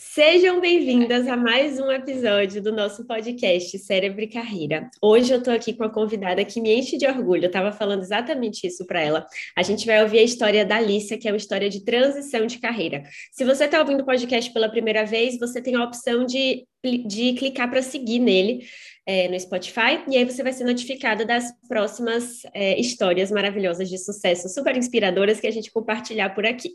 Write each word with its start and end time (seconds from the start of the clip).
Sejam 0.00 0.60
bem-vindas 0.60 1.26
a 1.26 1.36
mais 1.36 1.80
um 1.80 1.90
episódio 1.90 2.62
do 2.62 2.70
nosso 2.70 3.04
podcast 3.04 3.76
Cérebro 3.80 4.22
e 4.22 4.28
Carreira. 4.28 4.88
Hoje 5.02 5.32
eu 5.32 5.38
estou 5.38 5.52
aqui 5.52 5.72
com 5.72 5.82
uma 5.82 5.92
convidada 5.92 6.44
que 6.44 6.60
me 6.60 6.72
enche 6.72 6.96
de 6.96 7.04
orgulho. 7.04 7.42
Eu 7.42 7.48
estava 7.48 7.72
falando 7.72 8.02
exatamente 8.02 8.64
isso 8.64 8.86
para 8.86 9.00
ela. 9.00 9.26
A 9.56 9.62
gente 9.64 9.84
vai 9.84 10.00
ouvir 10.00 10.20
a 10.20 10.22
história 10.22 10.64
da 10.64 10.76
Alicia, 10.76 11.18
que 11.18 11.26
é 11.26 11.32
uma 11.32 11.36
história 11.36 11.68
de 11.68 11.84
transição 11.84 12.46
de 12.46 12.60
carreira. 12.60 13.02
Se 13.32 13.44
você 13.44 13.64
está 13.64 13.80
ouvindo 13.80 14.02
o 14.02 14.06
podcast 14.06 14.52
pela 14.52 14.68
primeira 14.68 15.04
vez, 15.04 15.36
você 15.36 15.60
tem 15.60 15.74
a 15.74 15.82
opção 15.82 16.24
de, 16.24 16.64
de 17.04 17.32
clicar 17.32 17.68
para 17.68 17.82
seguir 17.82 18.20
nele. 18.20 18.66
É, 19.04 19.26
no 19.26 19.40
Spotify, 19.40 20.04
e 20.06 20.18
aí 20.18 20.24
você 20.26 20.42
vai 20.42 20.52
ser 20.52 20.64
notificada 20.64 21.24
das 21.24 21.50
próximas 21.66 22.42
é, 22.52 22.78
histórias 22.78 23.30
maravilhosas 23.30 23.88
de 23.88 23.96
sucesso, 23.96 24.50
super 24.50 24.76
inspiradoras 24.76 25.40
que 25.40 25.46
a 25.46 25.50
gente 25.50 25.72
compartilhar 25.72 26.34
por 26.34 26.44
aqui. 26.44 26.72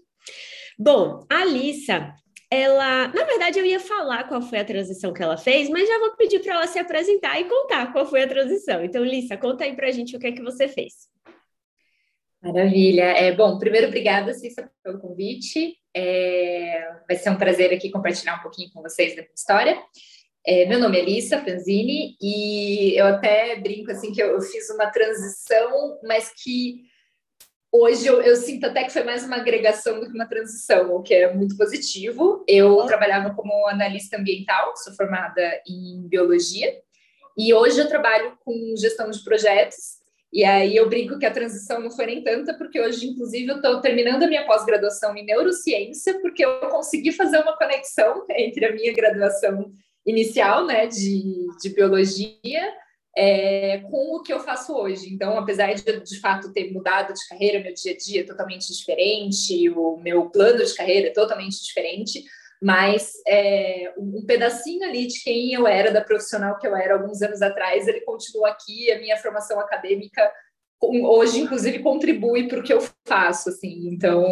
Bom, 0.78 1.26
a 1.30 1.42
Alissa, 1.42 2.14
ela, 2.50 3.08
na 3.08 3.24
verdade, 3.24 3.60
eu 3.60 3.66
ia 3.66 3.80
falar 3.80 4.28
qual 4.28 4.42
foi 4.42 4.60
a 4.60 4.66
transição 4.66 5.14
que 5.14 5.24
ela 5.24 5.38
fez, 5.38 5.70
mas 5.70 5.88
já 5.88 6.00
vou 6.00 6.16
pedir 6.16 6.40
para 6.40 6.54
ela 6.54 6.68
se 6.68 6.78
apresentar 6.78 7.40
e 7.40 7.46
contar 7.46 7.92
qual 7.92 8.06
foi 8.06 8.24
a 8.24 8.28
transição. 8.28 8.84
Então, 8.84 9.04
Lissa, 9.04 9.36
conta 9.38 9.64
aí 9.64 9.76
para 9.76 9.88
a 9.88 9.92
gente 9.92 10.16
o 10.16 10.20
que 10.20 10.28
é 10.28 10.32
que 10.32 10.44
você 10.44 10.68
fez. 10.68 11.10
Maravilha. 12.44 13.06
É, 13.06 13.32
bom, 13.32 13.58
primeiro, 13.58 13.88
obrigada, 13.88 14.34
Cissa, 14.34 14.70
pelo 14.84 15.00
convite. 15.00 15.78
É, 15.96 16.92
vai 17.08 17.18
ser 17.18 17.30
um 17.30 17.38
prazer 17.38 17.74
aqui 17.74 17.90
compartilhar 17.90 18.38
um 18.38 18.42
pouquinho 18.42 18.70
com 18.72 18.82
vocês 18.82 19.16
da 19.16 19.22
minha 19.22 19.34
história. 19.34 19.82
É, 20.46 20.66
meu 20.66 20.78
nome 20.78 21.00
é 21.00 21.06
Lissa 21.06 21.40
Franzini 21.42 22.18
e 22.22 23.00
eu 23.00 23.06
até 23.06 23.56
brinco 23.62 23.92
assim 23.92 24.12
que 24.12 24.22
eu, 24.22 24.28
eu 24.28 24.42
fiz 24.42 24.70
uma 24.72 24.92
transição, 24.92 25.98
mas 26.04 26.34
que 26.44 26.82
Hoje 27.76 28.06
eu, 28.06 28.22
eu, 28.22 28.36
sinto 28.36 28.68
até 28.68 28.84
que 28.84 28.94
foi 28.94 29.04
mais 29.04 29.26
uma 29.26 29.38
agregação 29.38 30.00
do 30.00 30.06
que 30.06 30.14
uma 30.14 30.28
transição, 30.28 30.94
o 30.94 31.02
que 31.02 31.12
é 31.12 31.34
muito 31.34 31.58
positivo. 31.58 32.46
Eu 32.48 32.86
trabalhava 32.86 33.34
como 33.34 33.68
analista 33.68 34.16
ambiental, 34.16 34.78
sou 34.78 34.94
formada 34.94 35.42
em 35.68 36.08
biologia, 36.08 36.72
e 37.36 37.52
hoje 37.52 37.80
eu 37.80 37.88
trabalho 37.88 38.38
com 38.46 38.54
gestão 38.78 39.10
de 39.10 39.24
projetos. 39.24 39.98
E 40.32 40.44
aí 40.44 40.76
eu 40.76 40.88
brinco 40.88 41.18
que 41.18 41.26
a 41.26 41.34
transição 41.34 41.80
não 41.80 41.90
foi 41.90 42.06
nem 42.06 42.24
tanta, 42.24 42.54
porque 42.54 42.80
hoje, 42.80 43.08
inclusive, 43.08 43.52
eu 43.52 43.56
estou 43.56 43.82
terminando 43.82 44.22
a 44.22 44.28
minha 44.28 44.46
pós-graduação 44.46 45.18
em 45.18 45.26
neurociência, 45.26 46.22
porque 46.22 46.46
eu 46.46 46.60
consegui 46.70 47.12
fazer 47.12 47.40
uma 47.40 47.58
conexão 47.58 48.24
entre 48.30 48.68
a 48.68 48.72
minha 48.72 48.94
graduação 48.94 49.72
inicial, 50.06 50.68
né, 50.68 50.86
de, 50.86 51.48
de 51.60 51.70
biologia, 51.70 52.72
é, 53.16 53.80
com 53.90 54.16
o 54.16 54.22
que 54.22 54.34
eu 54.34 54.40
faço 54.40 54.74
hoje. 54.74 55.14
Então, 55.14 55.38
apesar 55.38 55.74
de, 55.74 56.00
de 56.00 56.20
fato, 56.20 56.52
ter 56.52 56.72
mudado 56.72 57.14
de 57.14 57.28
carreira, 57.28 57.64
meu 57.64 57.74
dia 57.74 57.94
a 57.94 57.98
dia 57.98 58.22
é 58.22 58.26
totalmente 58.26 58.74
diferente, 58.74 59.70
o 59.70 59.98
meu 59.98 60.30
plano 60.30 60.64
de 60.64 60.76
carreira 60.76 61.08
é 61.08 61.14
totalmente 61.14 61.64
diferente, 61.64 62.24
mas 62.62 63.12
é, 63.28 63.94
um 63.98 64.26
pedacinho 64.26 64.88
ali 64.88 65.06
de 65.06 65.22
quem 65.22 65.54
eu 65.54 65.68
era, 65.68 65.92
da 65.92 66.02
profissional 66.02 66.58
que 66.58 66.66
eu 66.66 66.76
era 66.76 66.94
alguns 66.94 67.22
anos 67.22 67.42
atrás, 67.42 67.88
ele 67.88 68.02
continua 68.02 68.50
aqui, 68.50 68.92
a 68.92 69.00
minha 69.00 69.18
formação 69.18 69.60
acadêmica 69.60 70.32
hoje, 70.84 71.40
inclusive, 71.40 71.80
contribui 71.80 72.48
para 72.48 72.60
o 72.60 72.64
que 72.64 72.74
eu 72.74 72.80
faço, 73.08 73.50
assim, 73.50 73.88
então... 73.88 74.24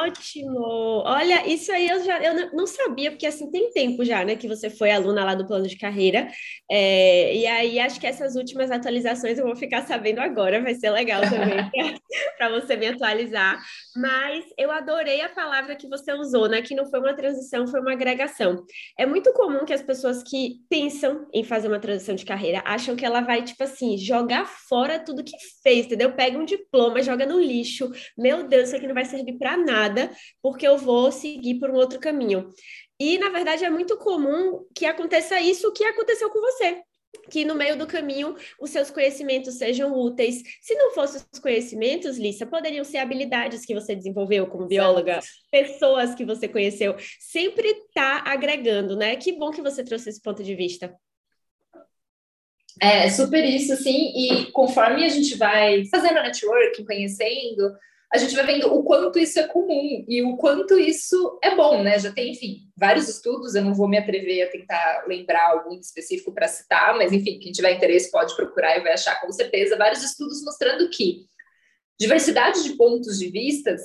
Ótimo! 0.00 1.02
Olha, 1.04 1.46
isso 1.46 1.70
aí 1.72 1.88
eu 1.88 2.04
já 2.04 2.22
eu 2.22 2.52
não 2.52 2.66
sabia, 2.66 3.10
porque, 3.10 3.26
assim, 3.26 3.50
tem 3.50 3.70
tempo 3.70 4.04
já, 4.04 4.24
né, 4.24 4.36
que 4.36 4.48
você 4.48 4.70
foi 4.70 4.90
aluna 4.90 5.24
lá 5.24 5.34
do 5.34 5.46
plano 5.46 5.66
de 5.66 5.76
carreira, 5.76 6.28
é, 6.70 7.34
e 7.34 7.46
aí 7.46 7.78
acho 7.78 8.00
que 8.00 8.06
essas 8.06 8.36
últimas 8.36 8.70
atualizações 8.70 9.38
eu 9.38 9.46
vou 9.46 9.56
ficar 9.56 9.86
sabendo 9.86 10.20
agora, 10.20 10.62
vai 10.62 10.74
ser 10.74 10.90
legal 10.90 11.22
também 11.22 11.70
para 12.38 12.48
você 12.48 12.76
me 12.76 12.86
atualizar, 12.86 13.58
mas 13.96 14.44
eu 14.58 14.70
adorei 14.70 15.20
a 15.20 15.28
palavra 15.28 15.76
que 15.76 15.88
você 15.88 16.12
usou, 16.12 16.48
né, 16.48 16.62
que 16.62 16.74
não 16.74 16.86
foi 16.90 17.00
uma 17.00 17.14
transição, 17.14 17.66
foi 17.66 17.80
uma 17.80 17.92
agregação. 17.92 18.64
É 18.98 19.06
muito 19.06 19.32
comum 19.32 19.64
que 19.64 19.72
as 19.72 19.82
pessoas 19.82 20.22
que 20.22 20.60
pensam 20.68 21.26
em 21.32 21.44
fazer 21.44 21.68
uma 21.68 21.78
transição 21.78 22.14
de 22.14 22.24
carreira 22.24 22.62
acham 22.64 22.96
que 22.96 23.04
ela 23.04 23.20
vai, 23.20 23.42
tipo 23.42 23.62
assim, 23.62 23.96
jogar 23.96 24.46
fora 24.46 24.98
tudo 24.98 25.24
que 25.24 25.36
fez, 25.62 25.85
entendeu? 25.86 26.12
Pega 26.12 26.38
um 26.38 26.44
diploma, 26.44 27.02
joga 27.02 27.24
no 27.26 27.40
lixo. 27.40 27.90
Meu 28.16 28.46
Deus, 28.46 28.68
isso 28.68 28.76
aqui 28.76 28.86
não 28.86 28.94
vai 28.94 29.04
servir 29.04 29.38
para 29.38 29.56
nada, 29.56 30.10
porque 30.42 30.66
eu 30.66 30.76
vou 30.76 31.10
seguir 31.10 31.58
por 31.58 31.70
um 31.70 31.74
outro 31.74 31.98
caminho. 31.98 32.50
E, 32.98 33.18
na 33.18 33.28
verdade, 33.28 33.64
é 33.64 33.70
muito 33.70 33.96
comum 33.98 34.64
que 34.74 34.86
aconteça 34.86 35.40
isso 35.40 35.72
que 35.72 35.84
aconteceu 35.84 36.30
com 36.30 36.40
você. 36.40 36.82
Que 37.30 37.44
no 37.44 37.54
meio 37.54 37.76
do 37.78 37.86
caminho 37.86 38.36
os 38.60 38.70
seus 38.70 38.90
conhecimentos 38.90 39.54
sejam 39.54 39.92
úteis. 39.92 40.42
Se 40.60 40.74
não 40.74 40.92
fossem 40.92 41.22
os 41.32 41.40
conhecimentos, 41.40 42.18
Lissa, 42.18 42.46
poderiam 42.46 42.84
ser 42.84 42.98
habilidades 42.98 43.64
que 43.64 43.74
você 43.74 43.94
desenvolveu 43.94 44.46
como 44.46 44.66
bióloga, 44.66 45.20
pessoas 45.50 46.14
que 46.14 46.24
você 46.24 46.46
conheceu. 46.46 46.94
Sempre 47.18 47.68
está 47.68 48.22
agregando, 48.26 48.96
né? 48.96 49.16
Que 49.16 49.32
bom 49.32 49.50
que 49.50 49.62
você 49.62 49.82
trouxe 49.82 50.10
esse 50.10 50.20
ponto 50.20 50.42
de 50.42 50.54
vista. 50.54 50.94
É 52.80 53.08
super 53.08 53.42
isso, 53.42 53.72
assim, 53.72 54.12
e 54.14 54.52
conforme 54.52 55.04
a 55.04 55.08
gente 55.08 55.36
vai 55.36 55.84
fazendo 55.86 56.22
networking, 56.22 56.84
conhecendo, 56.84 57.74
a 58.12 58.18
gente 58.18 58.34
vai 58.34 58.46
vendo 58.46 58.72
o 58.72 58.84
quanto 58.84 59.18
isso 59.18 59.38
é 59.40 59.46
comum 59.46 60.04
e 60.06 60.22
o 60.22 60.36
quanto 60.36 60.78
isso 60.78 61.38
é 61.42 61.54
bom, 61.54 61.82
né? 61.82 61.98
Já 61.98 62.12
tem, 62.12 62.32
enfim, 62.32 62.68
vários 62.76 63.08
estudos, 63.08 63.54
eu 63.54 63.64
não 63.64 63.74
vou 63.74 63.88
me 63.88 63.98
atrever 63.98 64.46
a 64.46 64.50
tentar 64.50 65.04
lembrar 65.08 65.50
algum 65.50 65.78
específico 65.78 66.32
para 66.32 66.48
citar, 66.48 66.96
mas 66.96 67.12
enfim, 67.12 67.38
quem 67.38 67.50
tiver 67.50 67.72
interesse 67.72 68.10
pode 68.10 68.36
procurar 68.36 68.76
e 68.76 68.82
vai 68.82 68.92
achar 68.92 69.20
com 69.20 69.32
certeza 69.32 69.76
vários 69.76 70.04
estudos 70.04 70.44
mostrando 70.44 70.88
que 70.90 71.26
diversidade 71.98 72.62
de 72.62 72.76
pontos 72.76 73.18
de 73.18 73.28
vistas 73.30 73.80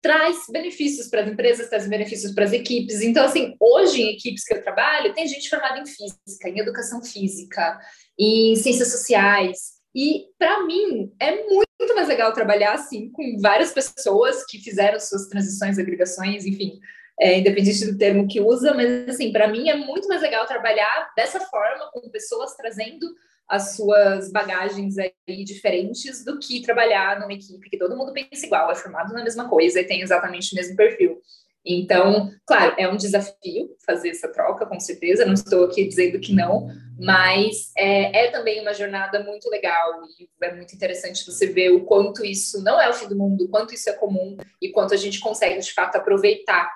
traz 0.00 0.44
benefícios 0.50 1.08
para 1.08 1.22
as 1.22 1.28
empresas, 1.28 1.68
traz 1.68 1.88
benefícios 1.88 2.32
para 2.32 2.44
as 2.44 2.52
equipes. 2.52 3.02
Então, 3.02 3.24
assim, 3.24 3.54
hoje 3.60 4.00
em 4.00 4.14
equipes 4.14 4.44
que 4.44 4.54
eu 4.54 4.62
trabalho, 4.62 5.12
tem 5.12 5.26
gente 5.26 5.48
formada 5.48 5.78
em 5.80 5.86
física, 5.86 6.48
em 6.48 6.60
educação 6.60 7.02
física, 7.02 7.78
em 8.18 8.56
ciências 8.56 8.90
sociais. 8.90 9.78
E, 9.94 10.26
para 10.38 10.64
mim, 10.64 11.12
é 11.20 11.44
muito 11.44 11.94
mais 11.94 12.08
legal 12.08 12.32
trabalhar 12.32 12.74
assim 12.74 13.10
com 13.12 13.38
várias 13.40 13.72
pessoas 13.72 14.44
que 14.46 14.58
fizeram 14.58 14.98
suas 15.00 15.26
transições, 15.28 15.78
agregações, 15.78 16.44
enfim, 16.44 16.78
é, 17.20 17.38
independente 17.38 17.84
do 17.84 17.98
termo 17.98 18.28
que 18.28 18.40
usa, 18.40 18.74
mas, 18.74 19.08
assim, 19.08 19.32
para 19.32 19.48
mim 19.48 19.68
é 19.68 19.76
muito 19.76 20.08
mais 20.08 20.22
legal 20.22 20.46
trabalhar 20.46 21.10
dessa 21.16 21.40
forma, 21.40 21.90
com 21.92 22.08
pessoas 22.10 22.54
trazendo 22.54 23.06
as 23.48 23.74
suas 23.76 24.30
bagagens 24.30 24.96
aí 24.98 25.42
diferentes 25.42 26.22
do 26.22 26.38
que 26.38 26.60
trabalhar 26.60 27.18
numa 27.18 27.32
equipe 27.32 27.70
que 27.70 27.78
todo 27.78 27.96
mundo 27.96 28.12
pensa 28.12 28.44
igual, 28.44 28.70
é 28.70 28.74
formado 28.74 29.12
na 29.14 29.24
mesma 29.24 29.48
coisa 29.48 29.80
e 29.80 29.86
tem 29.86 30.02
exatamente 30.02 30.52
o 30.52 30.56
mesmo 30.56 30.76
perfil. 30.76 31.20
Então, 31.64 32.30
claro, 32.46 32.74
é 32.78 32.88
um 32.88 32.96
desafio 32.96 33.76
fazer 33.84 34.10
essa 34.10 34.28
troca, 34.32 34.64
com 34.64 34.80
certeza, 34.80 35.26
não 35.26 35.34
estou 35.34 35.64
aqui 35.64 35.86
dizendo 35.86 36.18
que 36.18 36.32
não, 36.32 36.68
mas 36.98 37.70
é, 37.76 38.26
é, 38.26 38.30
também 38.30 38.60
uma 38.60 38.72
jornada 38.72 39.22
muito 39.22 39.50
legal 39.50 40.02
e 40.18 40.28
é 40.42 40.54
muito 40.54 40.74
interessante 40.74 41.24
você 41.26 41.46
ver 41.46 41.70
o 41.70 41.84
quanto 41.84 42.24
isso 42.24 42.62
não 42.62 42.80
é 42.80 42.88
o 42.88 42.92
fim 42.92 43.08
do 43.08 43.16
mundo, 43.16 43.44
o 43.44 43.48
quanto 43.48 43.74
isso 43.74 43.90
é 43.90 43.92
comum 43.92 44.36
e 44.62 44.70
quanto 44.70 44.94
a 44.94 44.96
gente 44.96 45.20
consegue, 45.20 45.60
de 45.60 45.72
fato, 45.72 45.96
aproveitar 45.96 46.70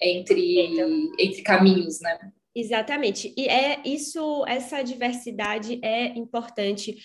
entre, 0.00 0.60
então, 0.60 1.12
entre 1.18 1.42
caminhos, 1.42 2.00
né? 2.00 2.18
Exatamente. 2.54 3.32
E 3.36 3.46
é 3.48 3.80
isso, 3.84 4.44
essa 4.48 4.82
diversidade 4.82 5.78
é 5.82 6.06
importante 6.18 6.96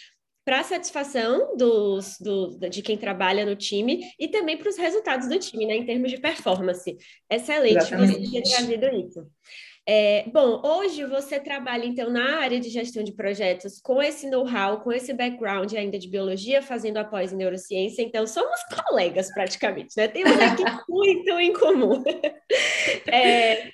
para 0.46 0.60
a 0.60 0.64
satisfação 0.64 1.56
dos, 1.56 2.18
do, 2.20 2.58
de 2.70 2.82
quem 2.82 2.98
trabalha 2.98 3.46
no 3.46 3.56
time 3.56 4.04
e 4.20 4.28
também 4.28 4.58
para 4.58 4.70
os 4.70 4.78
resultados 4.78 5.28
do 5.28 5.40
time, 5.40 5.66
né, 5.66 5.76
em 5.76 5.86
termos 5.86 6.12
de 6.12 6.18
performance. 6.18 6.98
Excelente 7.30 7.78
Exatamente. 7.78 8.30
você 8.30 8.42
ter 8.42 8.50
trazido 8.50 8.86
isso. 8.88 9.28
É, 9.86 10.24
bom, 10.30 10.62
hoje 10.64 11.04
você 11.06 11.42
trabalha 11.42 11.86
então 11.86 12.10
na 12.10 12.40
área 12.40 12.58
de 12.58 12.70
gestão 12.70 13.04
de 13.04 13.12
projetos 13.12 13.82
com 13.82 14.02
esse 14.02 14.30
know-how, 14.30 14.80
com 14.80 14.94
esse 14.94 15.14
background 15.14 15.74
ainda 15.74 16.00
de 16.00 16.08
biologia, 16.08 16.62
fazendo 16.62 16.98
após 16.98 17.34
em 17.34 17.36
neurociência, 17.36 18.02
então 18.02 18.26
somos 18.26 18.62
colegas 18.88 19.34
praticamente, 19.34 19.94
né? 19.98 20.08
Temos 20.08 20.40
aqui 20.40 20.64
muito 20.88 21.32
em 21.32 21.52
comum. 21.52 22.02
É, 23.12 23.72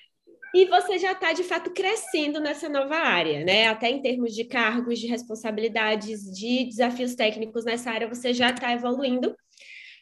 e 0.53 0.65
você 0.65 0.97
já 0.97 1.11
está, 1.11 1.33
de 1.33 1.43
fato, 1.43 1.71
crescendo 1.71 2.39
nessa 2.39 2.67
nova 2.67 2.95
área, 2.95 3.43
né? 3.43 3.67
Até 3.67 3.89
em 3.89 4.01
termos 4.01 4.33
de 4.33 4.45
cargos, 4.45 4.99
de 4.99 5.07
responsabilidades, 5.07 6.23
de 6.23 6.65
desafios 6.65 7.15
técnicos 7.15 7.65
nessa 7.65 7.91
área, 7.91 8.07
você 8.07 8.33
já 8.33 8.49
está 8.49 8.73
evoluindo 8.73 9.35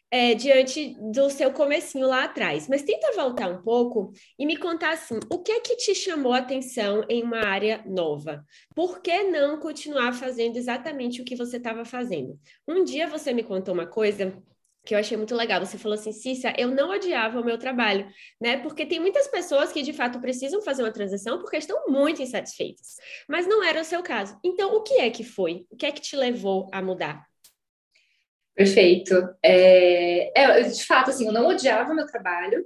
é, 0.09 0.33
diante 0.33 0.95
do 1.11 1.29
seu 1.29 1.51
comecinho 1.51 2.07
lá 2.07 2.25
atrás. 2.25 2.67
Mas 2.67 2.83
tenta 2.83 3.13
voltar 3.13 3.49
um 3.49 3.61
pouco 3.61 4.11
e 4.39 4.45
me 4.45 4.57
contar 4.57 4.91
assim, 4.91 5.19
o 5.29 5.39
que 5.39 5.51
é 5.51 5.59
que 5.59 5.75
te 5.75 5.93
chamou 5.93 6.33
a 6.33 6.37
atenção 6.37 7.03
em 7.09 7.23
uma 7.23 7.45
área 7.45 7.83
nova? 7.85 8.43
Por 8.75 9.01
que 9.01 9.23
não 9.23 9.59
continuar 9.59 10.13
fazendo 10.13 10.57
exatamente 10.57 11.21
o 11.21 11.25
que 11.25 11.35
você 11.35 11.57
estava 11.57 11.83
fazendo? 11.83 12.39
Um 12.67 12.83
dia 12.83 13.07
você 13.07 13.33
me 13.33 13.43
contou 13.43 13.73
uma 13.73 13.87
coisa 13.87 14.41
que 14.87 14.95
eu 14.95 14.99
achei 14.99 15.17
muito 15.17 15.35
legal. 15.35 15.59
Você 15.59 15.77
falou 15.77 15.95
assim, 15.95 16.13
Cícia, 16.13 16.53
eu 16.57 16.69
não 16.69 16.91
odiava 16.91 17.41
o 17.41 17.43
meu 17.43 17.57
trabalho, 17.57 18.07
né? 18.39 18.57
Porque 18.57 18.85
tem 18.85 19.01
muitas 19.01 19.27
pessoas 19.27 19.71
que 19.73 19.81
de 19.81 19.91
fato 19.91 20.21
precisam 20.21 20.61
fazer 20.61 20.81
uma 20.81 20.93
transição 20.93 21.39
porque 21.39 21.57
estão 21.57 21.89
muito 21.89 22.21
insatisfeitas. 22.21 22.95
Mas 23.27 23.45
não 23.45 23.61
era 23.61 23.81
o 23.81 23.83
seu 23.83 24.01
caso. 24.01 24.39
Então, 24.41 24.73
o 24.73 24.81
que 24.81 24.93
é 24.93 25.09
que 25.09 25.25
foi? 25.25 25.65
O 25.69 25.75
que 25.75 25.85
é 25.85 25.91
que 25.91 25.99
te 25.99 26.15
levou 26.15 26.69
a 26.71 26.81
mudar? 26.81 27.27
Perfeito. 28.55 29.13
É, 29.43 30.31
é 30.41 30.61
de 30.61 30.85
fato, 30.85 31.09
assim, 31.09 31.27
eu 31.27 31.33
não 31.33 31.47
odiava 31.47 31.91
o 31.91 31.95
meu 31.95 32.07
trabalho, 32.07 32.65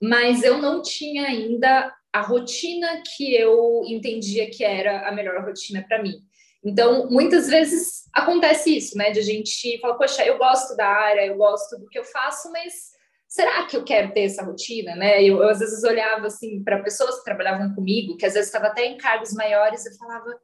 mas 0.00 0.42
eu 0.42 0.58
não 0.58 0.82
tinha 0.82 1.24
ainda 1.24 1.90
a 2.12 2.20
rotina 2.20 3.02
que 3.16 3.34
eu 3.34 3.82
entendia 3.86 4.50
que 4.50 4.62
era 4.62 5.08
a 5.08 5.12
melhor 5.12 5.42
rotina 5.42 5.82
para 5.88 6.02
mim. 6.02 6.22
Então, 6.64 7.10
muitas 7.10 7.48
vezes 7.48 8.04
acontece 8.12 8.76
isso, 8.76 8.96
né? 8.96 9.10
De 9.10 9.18
a 9.18 9.22
gente 9.22 9.78
falar, 9.80 9.94
poxa, 9.94 10.24
eu 10.24 10.38
gosto 10.38 10.76
da 10.76 10.86
área, 10.86 11.26
eu 11.26 11.36
gosto 11.36 11.76
do 11.78 11.88
que 11.88 11.98
eu 11.98 12.04
faço, 12.04 12.50
mas 12.52 12.92
será 13.26 13.64
que 13.66 13.76
eu 13.76 13.82
quero 13.82 14.12
ter 14.12 14.22
essa 14.22 14.44
rotina, 14.44 14.94
né? 14.94 15.22
Eu, 15.22 15.42
eu 15.42 15.48
às 15.48 15.58
vezes 15.58 15.82
olhava 15.82 16.26
assim 16.26 16.62
para 16.62 16.82
pessoas 16.82 17.18
que 17.18 17.24
trabalhavam 17.24 17.74
comigo, 17.74 18.16
que 18.16 18.26
às 18.26 18.34
vezes 18.34 18.48
estava 18.48 18.66
até 18.66 18.84
em 18.84 18.96
cargos 18.96 19.32
maiores, 19.32 19.84
e 19.86 19.98
falava, 19.98 20.38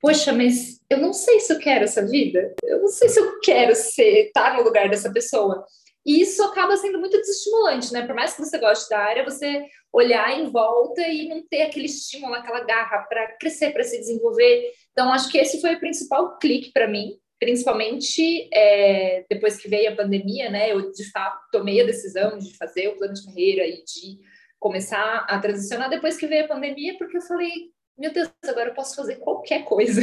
poxa, 0.00 0.32
mas 0.32 0.80
eu 0.88 0.98
não 0.98 1.12
sei 1.12 1.40
se 1.40 1.52
eu 1.52 1.58
quero 1.58 1.84
essa 1.84 2.06
vida, 2.06 2.54
eu 2.62 2.80
não 2.80 2.88
sei 2.88 3.08
se 3.08 3.20
eu 3.20 3.40
quero 3.40 3.74
ser 3.74 4.28
estar 4.28 4.56
no 4.56 4.62
lugar 4.62 4.88
dessa 4.88 5.12
pessoa. 5.12 5.66
E 6.06 6.22
isso 6.22 6.42
acaba 6.44 6.76
sendo 6.76 6.98
muito 6.98 7.18
desestimulante, 7.18 7.92
né? 7.92 8.06
Por 8.06 8.14
mais 8.14 8.34
que 8.34 8.40
você 8.40 8.56
goste 8.58 8.88
da 8.88 8.98
área, 8.98 9.24
você 9.24 9.62
olhar 9.92 10.38
em 10.38 10.50
volta 10.50 11.02
e 11.08 11.28
não 11.28 11.42
ter 11.48 11.62
aquele 11.62 11.86
estímulo, 11.86 12.34
aquela 12.34 12.60
garra 12.64 12.98
para 13.08 13.36
crescer, 13.38 13.72
para 13.72 13.84
se 13.84 13.98
desenvolver. 13.98 14.72
Então, 14.92 15.12
acho 15.12 15.30
que 15.30 15.38
esse 15.38 15.60
foi 15.60 15.74
o 15.74 15.80
principal 15.80 16.38
clique 16.38 16.72
para 16.72 16.88
mim, 16.88 17.18
principalmente 17.38 18.48
é, 18.52 19.24
depois 19.30 19.56
que 19.56 19.68
veio 19.68 19.92
a 19.92 19.96
pandemia, 19.96 20.50
né? 20.50 20.72
Eu, 20.72 20.92
de 20.92 21.10
fato, 21.10 21.38
tomei 21.50 21.80
a 21.80 21.86
decisão 21.86 22.38
de 22.38 22.56
fazer 22.56 22.88
o 22.88 22.96
plano 22.96 23.14
de 23.14 23.24
carreira 23.24 23.66
e 23.66 23.82
de 23.84 24.18
começar 24.58 25.26
a 25.28 25.38
transicionar 25.38 25.88
depois 25.88 26.16
que 26.16 26.26
veio 26.26 26.44
a 26.44 26.48
pandemia, 26.48 26.96
porque 26.98 27.16
eu 27.16 27.22
falei, 27.22 27.50
meu 27.98 28.12
Deus, 28.12 28.30
agora 28.46 28.70
eu 28.70 28.74
posso 28.74 28.94
fazer 28.94 29.16
qualquer 29.16 29.64
coisa. 29.64 30.00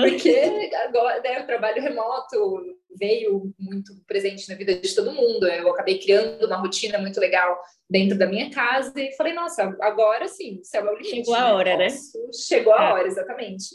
Porque 0.00 0.70
agora 0.84 1.22
né, 1.22 1.40
o 1.40 1.46
trabalho 1.46 1.80
remoto 1.80 2.76
veio 2.98 3.54
muito 3.58 3.94
presente 4.06 4.48
na 4.48 4.56
vida 4.56 4.74
de 4.74 4.94
todo 4.94 5.12
mundo. 5.12 5.46
Eu 5.46 5.70
acabei 5.70 5.98
criando 5.98 6.44
uma 6.46 6.56
rotina 6.56 6.98
muito 6.98 7.20
legal 7.20 7.60
dentro 7.88 8.18
da 8.18 8.26
minha 8.26 8.50
casa 8.50 8.92
e 8.96 9.12
falei, 9.12 9.32
nossa, 9.32 9.76
agora 9.80 10.26
sim, 10.26 10.60
céu 10.64 10.86
é 10.86 10.90
o 10.90 10.96
limite. 10.96 11.16
Chegou 11.16 11.34
a 11.34 11.40
né? 11.40 11.52
hora, 11.52 11.76
né? 11.76 11.88
Chegou 12.32 12.74
a 12.74 12.82
é. 12.82 12.92
hora, 12.92 13.06
exatamente. 13.06 13.66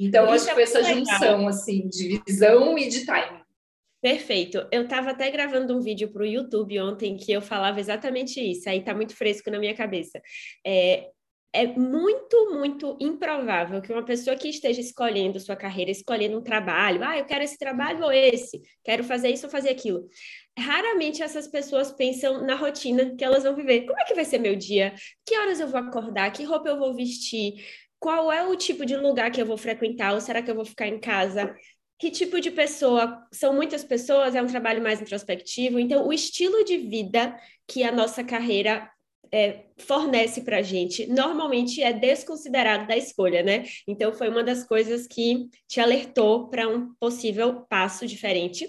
Então, 0.00 0.30
acho 0.30 0.46
que 0.46 0.54
foi 0.54 0.62
essa 0.62 0.82
junção, 0.82 1.48
assim, 1.48 1.88
de 1.88 2.22
visão 2.26 2.78
e 2.78 2.88
de 2.88 3.04
timing. 3.04 3.42
Perfeito. 4.00 4.64
Eu 4.70 4.84
estava 4.84 5.10
até 5.10 5.28
gravando 5.28 5.76
um 5.76 5.80
vídeo 5.80 6.08
para 6.12 6.22
o 6.22 6.26
YouTube 6.26 6.80
ontem 6.80 7.16
que 7.16 7.32
eu 7.32 7.42
falava 7.42 7.80
exatamente 7.80 8.40
isso, 8.40 8.68
aí 8.68 8.78
está 8.78 8.94
muito 8.94 9.14
fresco 9.14 9.50
na 9.50 9.58
minha 9.58 9.74
cabeça. 9.74 10.22
É, 10.64 11.08
é 11.52 11.66
muito, 11.66 12.50
muito 12.52 12.96
improvável 13.00 13.80
que 13.80 13.92
uma 13.92 14.04
pessoa 14.04 14.36
que 14.36 14.48
esteja 14.48 14.80
escolhendo 14.80 15.40
sua 15.40 15.56
carreira, 15.56 15.90
escolhendo 15.90 16.38
um 16.38 16.42
trabalho, 16.42 17.02
ah, 17.02 17.18
eu 17.18 17.24
quero 17.24 17.42
esse 17.42 17.58
trabalho 17.58 18.04
ou 18.04 18.12
esse, 18.12 18.60
quero 18.84 19.02
fazer 19.02 19.30
isso 19.30 19.46
ou 19.46 19.50
fazer 19.50 19.70
aquilo. 19.70 20.06
Raramente 20.58 21.22
essas 21.22 21.48
pessoas 21.48 21.90
pensam 21.90 22.44
na 22.44 22.54
rotina 22.54 23.14
que 23.16 23.24
elas 23.24 23.44
vão 23.44 23.54
viver. 23.54 23.86
Como 23.86 23.98
é 23.98 24.04
que 24.04 24.14
vai 24.14 24.24
ser 24.24 24.38
meu 24.38 24.56
dia? 24.56 24.94
Que 25.24 25.38
horas 25.38 25.58
eu 25.60 25.68
vou 25.68 25.80
acordar? 25.80 26.30
Que 26.32 26.44
roupa 26.44 26.68
eu 26.68 26.78
vou 26.78 26.94
vestir? 26.94 27.54
Qual 27.98 28.30
é 28.30 28.46
o 28.46 28.54
tipo 28.54 28.84
de 28.84 28.96
lugar 28.96 29.30
que 29.30 29.40
eu 29.40 29.46
vou 29.46 29.56
frequentar? 29.56 30.14
Ou 30.14 30.20
será 30.20 30.42
que 30.42 30.50
eu 30.50 30.54
vou 30.54 30.64
ficar 30.64 30.86
em 30.86 31.00
casa? 31.00 31.54
Que 31.98 32.10
tipo 32.10 32.40
de 32.40 32.50
pessoa? 32.50 33.26
São 33.32 33.54
muitas 33.54 33.82
pessoas, 33.82 34.34
é 34.34 34.42
um 34.42 34.46
trabalho 34.46 34.82
mais 34.82 35.00
introspectivo. 35.00 35.78
Então, 35.78 36.06
o 36.06 36.12
estilo 36.12 36.64
de 36.64 36.76
vida 36.76 37.36
que 37.66 37.82
a 37.82 37.90
nossa 37.90 38.22
carreira 38.22 38.88
é, 39.32 39.64
fornece 39.76 40.42
para 40.42 40.58
a 40.58 40.62
gente, 40.62 41.06
normalmente 41.06 41.82
é 41.82 41.92
desconsiderado 41.92 42.86
da 42.86 42.96
escolha, 42.96 43.42
né? 43.42 43.64
Então, 43.86 44.12
foi 44.12 44.28
uma 44.28 44.42
das 44.42 44.64
coisas 44.64 45.06
que 45.06 45.48
te 45.66 45.80
alertou 45.80 46.48
para 46.48 46.68
um 46.68 46.92
possível 46.94 47.62
passo 47.68 48.06
diferente. 48.06 48.68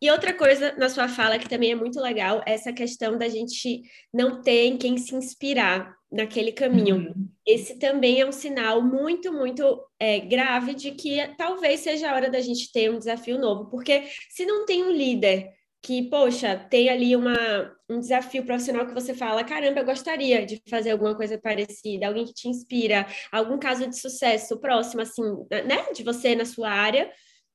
E 0.00 0.10
outra 0.10 0.34
coisa 0.34 0.74
na 0.76 0.90
sua 0.90 1.08
fala 1.08 1.38
que 1.38 1.48
também 1.48 1.72
é 1.72 1.74
muito 1.74 1.98
legal 2.00 2.42
é 2.46 2.52
essa 2.52 2.72
questão 2.72 3.16
da 3.16 3.28
gente 3.28 3.82
não 4.12 4.42
ter 4.42 4.66
em 4.66 4.76
quem 4.76 4.98
se 4.98 5.14
inspirar 5.14 5.96
naquele 6.12 6.52
caminho. 6.52 6.96
Uhum. 6.96 7.28
Esse 7.46 7.78
também 7.78 8.20
é 8.20 8.26
um 8.26 8.32
sinal 8.32 8.82
muito, 8.82 9.32
muito 9.32 9.82
é, 9.98 10.20
grave 10.20 10.74
de 10.74 10.92
que 10.92 11.16
talvez 11.38 11.80
seja 11.80 12.10
a 12.10 12.14
hora 12.14 12.30
da 12.30 12.40
gente 12.40 12.70
ter 12.70 12.90
um 12.90 12.98
desafio 12.98 13.38
novo, 13.38 13.70
porque 13.70 14.04
se 14.28 14.44
não 14.44 14.66
tem 14.66 14.84
um 14.84 14.90
líder 14.90 15.50
que, 15.86 16.02
poxa, 16.10 16.56
tem 16.68 16.88
ali 16.88 17.14
uma, 17.14 17.72
um 17.88 18.00
desafio 18.00 18.44
profissional 18.44 18.84
que 18.88 18.92
você 18.92 19.14
fala, 19.14 19.44
caramba, 19.44 19.78
eu 19.78 19.84
gostaria 19.84 20.44
de 20.44 20.60
fazer 20.68 20.90
alguma 20.90 21.14
coisa 21.14 21.38
parecida, 21.38 22.08
alguém 22.08 22.24
que 22.26 22.34
te 22.34 22.48
inspira, 22.48 23.06
algum 23.30 23.56
caso 23.56 23.86
de 23.86 23.96
sucesso 23.96 24.58
próximo, 24.58 25.02
assim, 25.02 25.22
né, 25.48 25.92
de 25.94 26.02
você 26.02 26.34
na 26.34 26.44
sua 26.44 26.70
área, 26.70 27.08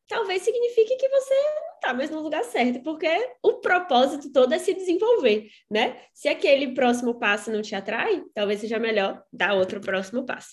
talvez 0.08 0.44
signifique 0.44 0.96
que 0.96 1.10
você 1.10 1.34
não 1.34 1.74
está 1.76 1.94
mais 1.94 2.10
no 2.10 2.22
lugar 2.22 2.46
certo, 2.46 2.82
porque 2.84 3.10
o 3.44 3.56
propósito 3.56 4.32
todo 4.32 4.54
é 4.54 4.60
se 4.60 4.74
desenvolver, 4.74 5.50
né? 5.70 5.98
Se 6.14 6.30
aquele 6.30 6.74
próximo 6.74 7.20
passo 7.20 7.52
não 7.52 7.62
te 7.62 7.76
atrai, 7.76 8.24
talvez 8.34 8.62
seja 8.62 8.80
melhor 8.80 9.22
dar 9.34 9.56
outro 9.56 9.82
próximo 9.82 10.26
passo. 10.26 10.52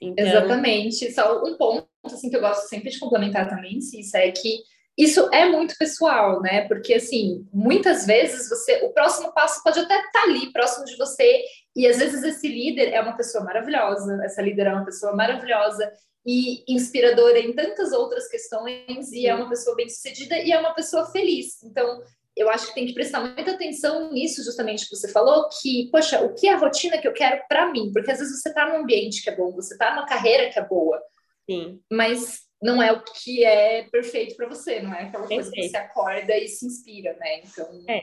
Então... 0.00 0.24
Exatamente. 0.24 1.10
Só 1.12 1.42
um 1.42 1.56
ponto 1.56 1.88
assim 2.04 2.30
que 2.30 2.36
eu 2.36 2.40
gosto 2.40 2.68
sempre 2.68 2.90
de 2.90 3.00
complementar 3.00 3.48
também, 3.48 3.80
Cissa, 3.80 4.18
é 4.18 4.30
que 4.30 4.60
isso 4.96 5.28
é 5.32 5.46
muito 5.46 5.76
pessoal, 5.78 6.40
né? 6.42 6.68
Porque 6.68 6.94
assim, 6.94 7.46
muitas 7.52 8.06
vezes 8.06 8.48
você, 8.48 8.84
o 8.84 8.92
próximo 8.92 9.32
passo 9.32 9.62
pode 9.62 9.78
até 9.78 9.96
estar 9.96 10.12
tá 10.12 10.22
ali, 10.22 10.52
próximo 10.52 10.84
de 10.84 10.96
você, 10.96 11.42
e 11.74 11.86
às 11.86 11.98
vezes 11.98 12.22
esse 12.22 12.46
líder 12.46 12.92
é 12.92 13.00
uma 13.00 13.16
pessoa 13.16 13.42
maravilhosa, 13.42 14.20
essa 14.24 14.42
líder 14.42 14.66
é 14.66 14.72
uma 14.72 14.84
pessoa 14.84 15.14
maravilhosa 15.14 15.90
e 16.26 16.62
inspiradora 16.68 17.38
em 17.38 17.52
tantas 17.52 17.92
outras 17.92 18.28
questões, 18.28 19.10
e 19.12 19.26
é 19.26 19.34
uma 19.34 19.48
pessoa 19.48 19.74
bem-sucedida 19.74 20.36
e 20.38 20.52
é 20.52 20.58
uma 20.58 20.74
pessoa 20.74 21.10
feliz. 21.10 21.62
Então, 21.64 22.02
eu 22.36 22.48
acho 22.50 22.68
que 22.68 22.74
tem 22.74 22.86
que 22.86 22.94
prestar 22.94 23.20
muita 23.20 23.52
atenção 23.52 24.12
nisso, 24.12 24.44
justamente 24.44 24.88
que 24.88 24.96
você 24.96 25.08
falou, 25.08 25.48
que, 25.48 25.88
poxa, 25.90 26.22
o 26.22 26.34
que 26.34 26.46
é 26.46 26.52
a 26.52 26.58
rotina 26.58 26.98
que 26.98 27.08
eu 27.08 27.12
quero 27.12 27.42
para 27.48 27.70
mim? 27.70 27.90
Porque 27.92 28.10
às 28.10 28.18
vezes 28.18 28.40
você 28.40 28.48
está 28.48 28.66
num 28.66 28.82
ambiente 28.82 29.22
que 29.22 29.30
é 29.30 29.36
bom, 29.36 29.52
você 29.52 29.74
está 29.74 29.94
numa 29.94 30.06
carreira 30.06 30.50
que 30.50 30.58
é 30.58 30.66
boa, 30.66 31.00
Sim. 31.48 31.80
mas 31.90 32.42
não 32.62 32.82
é 32.82 32.92
o 32.92 33.02
que 33.02 33.44
é 33.44 33.82
perfeito 33.90 34.36
para 34.36 34.48
você, 34.48 34.80
não 34.80 34.94
é 34.94 35.04
aquela 35.04 35.26
coisa 35.26 35.50
que 35.50 35.68
você 35.68 35.76
acorda 35.76 36.36
e 36.36 36.46
se 36.48 36.64
inspira, 36.64 37.16
né? 37.18 37.40
Então. 37.40 37.84
É. 37.88 38.02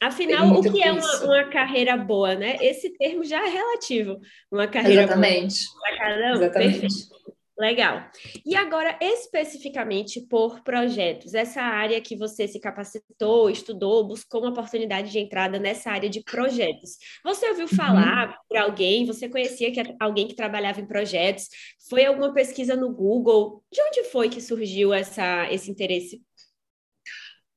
Afinal, 0.00 0.52
o 0.52 0.62
que 0.62 0.82
é 0.82 0.92
uma, 0.92 1.24
uma, 1.24 1.44
carreira 1.50 1.96
boa, 1.96 2.34
né? 2.34 2.56
Esse 2.60 2.96
termo 2.96 3.24
já 3.24 3.44
é 3.44 3.50
relativo. 3.50 4.20
Uma 4.50 4.68
carreira 4.68 5.02
Exatamente. 5.02 5.64
boa. 5.66 5.88
Exatamente. 5.90 6.36
Exatamente. 6.36 6.80
Perfeito. 6.80 7.37
Legal. 7.58 8.08
E 8.46 8.54
agora, 8.54 8.96
especificamente 9.00 10.20
por 10.20 10.62
projetos, 10.62 11.34
essa 11.34 11.60
área 11.60 12.00
que 12.00 12.16
você 12.16 12.46
se 12.46 12.60
capacitou, 12.60 13.50
estudou, 13.50 14.06
buscou 14.06 14.42
uma 14.42 14.50
oportunidade 14.50 15.10
de 15.10 15.18
entrada 15.18 15.58
nessa 15.58 15.90
área 15.90 16.08
de 16.08 16.22
projetos. 16.22 16.98
Você 17.24 17.48
ouviu 17.48 17.66
uhum. 17.66 17.76
falar 17.76 18.28
uhum. 18.28 18.34
por 18.48 18.58
alguém? 18.58 19.04
Você 19.06 19.28
conhecia 19.28 19.72
que 19.72 19.82
alguém 19.98 20.28
que 20.28 20.36
trabalhava 20.36 20.80
em 20.80 20.86
projetos? 20.86 21.48
Foi 21.90 22.04
alguma 22.04 22.32
pesquisa 22.32 22.76
no 22.76 22.94
Google? 22.94 23.64
De 23.72 23.82
onde 23.82 24.04
foi 24.04 24.28
que 24.28 24.40
surgiu 24.40 24.94
essa, 24.94 25.52
esse 25.52 25.68
interesse? 25.68 26.22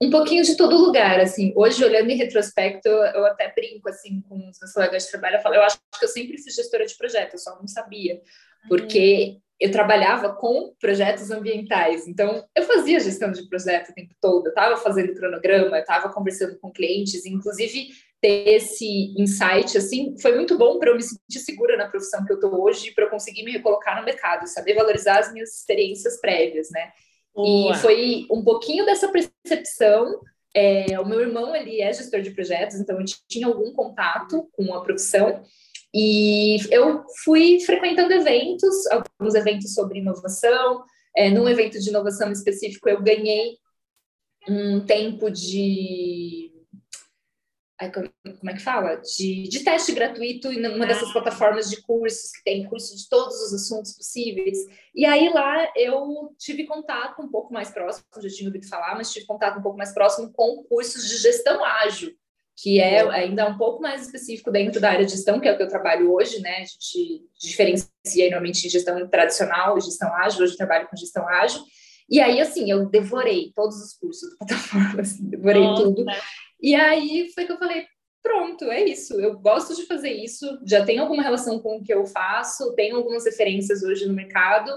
Um 0.01 0.09
pouquinho 0.09 0.43
de 0.43 0.57
todo 0.57 0.83
lugar, 0.83 1.19
assim. 1.19 1.53
Hoje, 1.55 1.85
olhando 1.85 2.09
em 2.09 2.17
retrospecto, 2.17 2.89
eu 2.89 3.23
até 3.27 3.53
brinco, 3.53 3.87
assim, 3.87 4.19
com 4.21 4.49
os 4.49 4.57
meus 4.59 4.73
colegas 4.73 5.03
de 5.03 5.11
trabalho. 5.11 5.35
Eu, 5.35 5.41
falo, 5.41 5.53
eu 5.53 5.61
acho 5.61 5.77
que 5.99 6.05
eu 6.05 6.09
sempre 6.09 6.41
fui 6.41 6.51
gestora 6.51 6.87
de 6.87 6.97
projetos, 6.97 7.33
eu 7.33 7.39
só 7.39 7.59
não 7.59 7.67
sabia. 7.67 8.19
Porque 8.67 9.33
uhum 9.35 9.50
eu 9.61 9.71
trabalhava 9.71 10.33
com 10.33 10.73
projetos 10.79 11.29
ambientais, 11.29 12.07
então 12.07 12.43
eu 12.55 12.63
fazia 12.63 12.99
gestão 12.99 13.31
de 13.31 13.47
projeto 13.47 13.89
o 13.89 13.93
tempo 13.93 14.15
todo, 14.19 14.47
eu 14.47 14.49
estava 14.49 14.75
fazendo 14.75 15.13
cronograma, 15.13 15.77
eu 15.77 15.81
estava 15.81 16.11
conversando 16.11 16.57
com 16.59 16.71
clientes, 16.71 17.27
inclusive 17.27 17.89
ter 18.19 18.55
esse 18.55 19.13
insight 19.17 19.77
assim 19.77 20.15
foi 20.19 20.35
muito 20.35 20.57
bom 20.57 20.79
para 20.79 20.89
eu 20.89 20.95
me 20.95 21.03
sentir 21.03 21.39
segura 21.39 21.77
na 21.77 21.87
profissão 21.87 22.25
que 22.25 22.31
eu 22.31 22.35
estou 22.35 22.59
hoje, 22.63 22.91
para 22.91 23.05
eu 23.05 23.09
conseguir 23.11 23.43
me 23.43 23.51
recolocar 23.51 23.99
no 23.99 24.05
mercado, 24.05 24.47
saber 24.47 24.73
valorizar 24.73 25.19
as 25.19 25.31
minhas 25.31 25.59
experiências 25.59 26.19
prévias, 26.19 26.69
né? 26.71 26.91
Boa. 27.33 27.71
E 27.71 27.77
foi 27.77 28.27
um 28.31 28.43
pouquinho 28.43 28.83
dessa 28.85 29.09
percepção. 29.09 30.19
É, 30.53 30.99
o 30.99 31.05
meu 31.05 31.21
irmão 31.21 31.55
ele 31.55 31.81
é 31.81 31.93
gestor 31.93 32.21
de 32.21 32.31
projetos, 32.31 32.77
então 32.77 32.99
eu 32.99 33.05
tinha 33.27 33.47
algum 33.47 33.71
contato 33.73 34.49
com 34.53 34.73
a 34.73 34.81
profissão. 34.81 35.43
E 35.93 36.57
eu 36.73 37.03
fui 37.23 37.59
frequentando 37.61 38.13
eventos, 38.13 38.87
alguns 38.87 39.35
eventos 39.35 39.73
sobre 39.73 39.99
inovação. 39.99 40.83
É, 41.15 41.29
num 41.29 41.47
evento 41.49 41.77
de 41.79 41.89
inovação 41.89 42.31
específico, 42.31 42.87
eu 42.87 43.01
ganhei 43.01 43.57
um 44.47 44.85
tempo 44.85 45.29
de. 45.29 46.49
Como 48.39 48.51
é 48.51 48.53
que 48.53 48.61
fala? 48.61 48.97
De, 48.97 49.49
de 49.49 49.63
teste 49.63 49.91
gratuito 49.91 50.51
em 50.51 50.65
uma 50.67 50.85
dessas 50.85 51.09
ah. 51.09 51.13
plataformas 51.13 51.67
de 51.67 51.81
cursos 51.81 52.31
que 52.31 52.43
tem 52.43 52.69
curso 52.69 52.95
de 52.95 53.09
todos 53.09 53.35
os 53.41 53.53
assuntos 53.55 53.97
possíveis. 53.97 54.59
E 54.93 55.03
aí 55.03 55.29
lá 55.29 55.67
eu 55.75 56.33
tive 56.37 56.67
contato 56.67 57.19
um 57.23 57.27
pouco 57.27 57.51
mais 57.51 57.71
próximo, 57.71 58.05
já 58.21 58.29
tinha 58.29 58.49
ouvido 58.49 58.67
falar, 58.67 58.95
mas 58.95 59.11
tive 59.11 59.25
contato 59.25 59.57
um 59.57 59.63
pouco 59.63 59.79
mais 59.79 59.91
próximo 59.95 60.31
com 60.31 60.63
cursos 60.65 61.09
de 61.09 61.17
gestão 61.17 61.65
ágil 61.65 62.15
que 62.61 62.79
é 62.79 63.01
ainda 63.09 63.47
um 63.47 63.57
pouco 63.57 63.81
mais 63.81 64.03
específico 64.03 64.51
dentro 64.51 64.79
da 64.79 64.91
área 64.91 65.05
de 65.05 65.13
gestão, 65.13 65.39
que 65.39 65.47
é 65.47 65.53
o 65.53 65.57
que 65.57 65.63
eu 65.63 65.67
trabalho 65.67 66.13
hoje, 66.13 66.39
né? 66.41 66.57
A 66.57 66.65
gente 66.65 67.25
diferencia 67.39 68.29
normalmente 68.29 68.69
gestão 68.69 69.07
tradicional 69.07 69.77
e 69.77 69.81
gestão 69.81 70.13
ágil, 70.15 70.43
hoje 70.43 70.53
eu 70.53 70.57
trabalho 70.57 70.87
com 70.87 70.95
gestão 70.95 71.27
ágil. 71.27 71.61
E 72.07 72.19
aí, 72.19 72.39
assim, 72.39 72.69
eu 72.69 72.87
devorei 72.87 73.51
todos 73.55 73.77
os 73.77 73.93
cursos 73.93 74.29
da 74.31 74.45
plataforma, 74.45 75.01
assim, 75.01 75.29
devorei 75.29 75.63
Nossa. 75.63 75.83
tudo. 75.83 76.05
E 76.61 76.75
aí 76.75 77.31
foi 77.33 77.45
que 77.45 77.51
eu 77.51 77.57
falei, 77.57 77.85
pronto, 78.21 78.65
é 78.65 78.83
isso. 78.83 79.19
Eu 79.19 79.39
gosto 79.39 79.75
de 79.75 79.87
fazer 79.87 80.11
isso, 80.11 80.45
já 80.65 80.85
tenho 80.85 81.01
alguma 81.01 81.23
relação 81.23 81.59
com 81.59 81.77
o 81.77 81.83
que 81.83 81.93
eu 81.93 82.05
faço, 82.05 82.75
tenho 82.75 82.97
algumas 82.97 83.25
referências 83.25 83.81
hoje 83.81 84.05
no 84.05 84.13
mercado, 84.13 84.71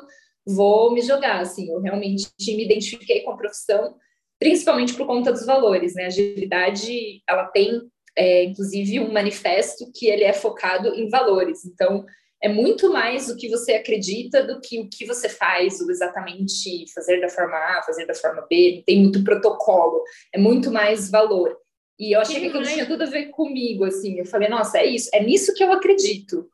vou 0.46 0.92
me 0.94 1.02
jogar, 1.02 1.40
assim, 1.40 1.70
eu 1.70 1.80
realmente 1.80 2.30
me 2.48 2.64
identifiquei 2.64 3.20
com 3.22 3.32
a 3.32 3.36
profissão, 3.36 3.96
principalmente 4.44 4.92
por 4.92 5.06
conta 5.06 5.32
dos 5.32 5.46
valores, 5.46 5.94
né? 5.94 6.04
A 6.04 6.08
agilidade, 6.08 7.22
ela 7.26 7.46
tem, 7.46 7.80
é, 8.14 8.44
inclusive, 8.44 9.00
um 9.00 9.10
manifesto 9.10 9.90
que 9.94 10.06
ele 10.06 10.22
é 10.22 10.34
focado 10.34 10.88
em 10.88 11.08
valores, 11.08 11.64
então 11.64 12.04
é 12.42 12.48
muito 12.48 12.92
mais 12.92 13.30
o 13.30 13.38
que 13.38 13.48
você 13.48 13.72
acredita 13.72 14.44
do 14.46 14.60
que 14.60 14.78
o 14.80 14.86
que 14.86 15.06
você 15.06 15.30
faz, 15.30 15.80
o 15.80 15.90
exatamente 15.90 16.84
fazer 16.94 17.22
da 17.22 17.30
forma 17.30 17.56
A, 17.56 17.82
fazer 17.84 18.04
da 18.04 18.14
forma 18.14 18.46
B, 18.46 18.82
tem 18.86 19.00
muito 19.00 19.24
protocolo, 19.24 20.02
é 20.30 20.38
muito 20.38 20.70
mais 20.70 21.10
valor. 21.10 21.56
E 21.98 22.14
eu 22.14 22.20
achei 22.20 22.38
que 22.38 22.48
aquilo 22.48 22.64
tinha 22.64 22.84
tudo 22.84 23.04
a 23.04 23.06
ver 23.06 23.30
comigo, 23.30 23.86
assim. 23.86 24.18
Eu 24.18 24.26
falei, 24.26 24.50
nossa, 24.50 24.76
é 24.76 24.84
isso, 24.84 25.08
é 25.14 25.22
nisso 25.22 25.54
que 25.54 25.64
eu 25.64 25.72
acredito. 25.72 26.46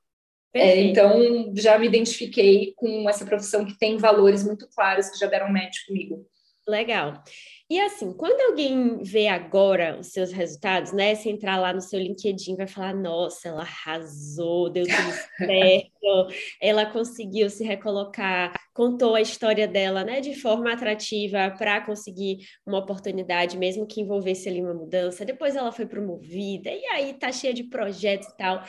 É, 0.54 0.80
então, 0.80 1.52
já 1.56 1.76
me 1.76 1.88
identifiquei 1.88 2.72
com 2.76 3.10
essa 3.10 3.24
profissão 3.24 3.64
que 3.64 3.76
tem 3.76 3.96
valores 3.96 4.44
muito 4.44 4.68
claros 4.68 5.08
que 5.08 5.18
já 5.18 5.26
deram 5.26 5.52
match 5.52 5.86
comigo. 5.88 6.24
Legal. 6.70 7.22
E 7.68 7.78
assim, 7.80 8.12
quando 8.12 8.40
alguém 8.40 9.00
vê 9.02 9.28
agora 9.28 9.98
os 10.00 10.08
seus 10.08 10.32
resultados, 10.32 10.92
né? 10.92 11.14
Se 11.14 11.28
entrar 11.28 11.56
lá 11.56 11.72
no 11.72 11.80
seu 11.80 12.00
LinkedIn, 12.00 12.56
vai 12.56 12.66
falar: 12.66 12.94
nossa, 12.94 13.48
ela 13.48 13.62
arrasou, 13.62 14.70
deu 14.70 14.84
tudo 14.84 14.96
certo, 15.38 16.34
ela 16.60 16.86
conseguiu 16.86 17.48
se 17.48 17.62
recolocar, 17.62 18.52
contou 18.72 19.14
a 19.14 19.20
história 19.20 19.68
dela, 19.68 20.02
né, 20.02 20.20
de 20.20 20.34
forma 20.34 20.72
atrativa 20.72 21.54
para 21.56 21.80
conseguir 21.80 22.38
uma 22.66 22.78
oportunidade, 22.78 23.56
mesmo 23.56 23.86
que 23.86 24.00
envolvesse 24.00 24.48
ali 24.48 24.60
uma 24.60 24.74
mudança. 24.74 25.24
Depois 25.24 25.54
ela 25.54 25.70
foi 25.70 25.86
promovida, 25.86 26.70
e 26.70 26.84
aí 26.86 27.14
tá 27.14 27.30
cheia 27.30 27.54
de 27.54 27.64
projetos 27.64 28.28
e 28.28 28.36
tal, 28.36 28.64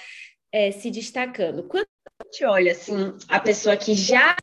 é, 0.51 0.71
se 0.71 0.91
destacando. 0.91 1.67
Quando 1.67 1.87
a 2.19 2.23
gente 2.25 2.45
olha 2.45 2.71
assim, 2.71 3.15
a 3.27 3.39
pessoa 3.39 3.75
que 3.75 3.95
já 3.95 4.35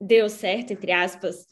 deu 0.00 0.28
certo, 0.28 0.72
entre 0.72 0.90
aspas, 0.90 1.46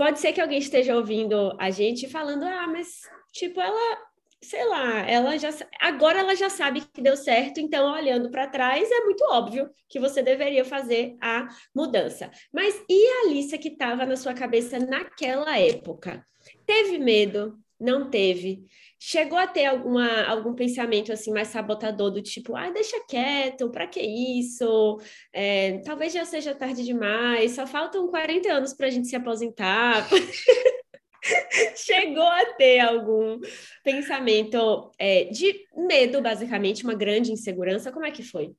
pode 0.00 0.18
ser 0.18 0.32
que 0.32 0.40
alguém 0.40 0.58
esteja 0.58 0.96
ouvindo 0.96 1.54
a 1.58 1.68
gente 1.70 2.08
falando, 2.08 2.44
ah, 2.44 2.66
mas 2.66 3.02
tipo, 3.34 3.60
ela, 3.60 3.98
sei 4.42 4.64
lá, 4.64 5.00
ela 5.00 5.36
já 5.36 5.50
agora 5.78 6.20
ela 6.20 6.34
já 6.34 6.48
sabe 6.48 6.80
que 6.80 7.02
deu 7.02 7.18
certo, 7.18 7.60
então 7.60 7.92
olhando 7.92 8.30
para 8.30 8.46
trás 8.46 8.90
é 8.90 9.04
muito 9.04 9.22
óbvio 9.24 9.68
que 9.90 10.00
você 10.00 10.22
deveria 10.22 10.64
fazer 10.64 11.18
a 11.20 11.48
mudança. 11.74 12.30
Mas 12.50 12.82
e 12.88 13.06
a 13.08 13.28
Alicia 13.28 13.58
que 13.58 13.68
estava 13.68 14.06
na 14.06 14.16
sua 14.16 14.32
cabeça 14.32 14.78
naquela 14.78 15.58
época? 15.58 16.26
Teve 16.64 16.98
medo? 16.98 17.58
Não 17.78 18.08
teve? 18.08 18.64
Chegou 19.02 19.38
a 19.38 19.46
ter 19.46 19.64
alguma, 19.64 20.24
algum 20.24 20.54
pensamento 20.54 21.10
assim 21.10 21.32
mais 21.32 21.48
sabotador 21.48 22.10
do 22.10 22.20
tipo, 22.20 22.54
ah, 22.54 22.68
deixa 22.68 23.02
quieto, 23.08 23.70
para 23.70 23.86
que 23.86 23.98
isso? 23.98 25.00
É, 25.32 25.78
talvez 25.78 26.12
já 26.12 26.26
seja 26.26 26.54
tarde 26.54 26.84
demais, 26.84 27.52
só 27.52 27.66
faltam 27.66 28.08
40 28.08 28.52
anos 28.52 28.74
para 28.74 28.88
a 28.88 28.90
gente 28.90 29.08
se 29.08 29.16
aposentar. 29.16 30.06
Chegou 31.76 32.22
a 32.22 32.44
ter 32.58 32.80
algum 32.80 33.40
pensamento 33.82 34.92
é, 34.98 35.24
de 35.24 35.66
medo, 35.74 36.20
basicamente, 36.20 36.84
uma 36.84 36.94
grande 36.94 37.32
insegurança? 37.32 37.90
Como 37.90 38.04
é 38.04 38.10
que 38.10 38.22
foi? 38.22 38.52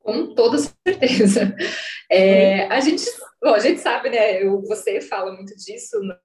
Com 0.00 0.34
toda 0.34 0.56
certeza. 0.56 1.54
É, 2.10 2.64
a, 2.68 2.80
gente, 2.80 3.04
bom, 3.42 3.52
a 3.52 3.58
gente 3.58 3.80
sabe, 3.80 4.08
né? 4.08 4.42
Eu, 4.42 4.62
você 4.62 5.02
fala 5.02 5.34
muito 5.34 5.54
disso 5.54 6.00
no, 6.00 6.16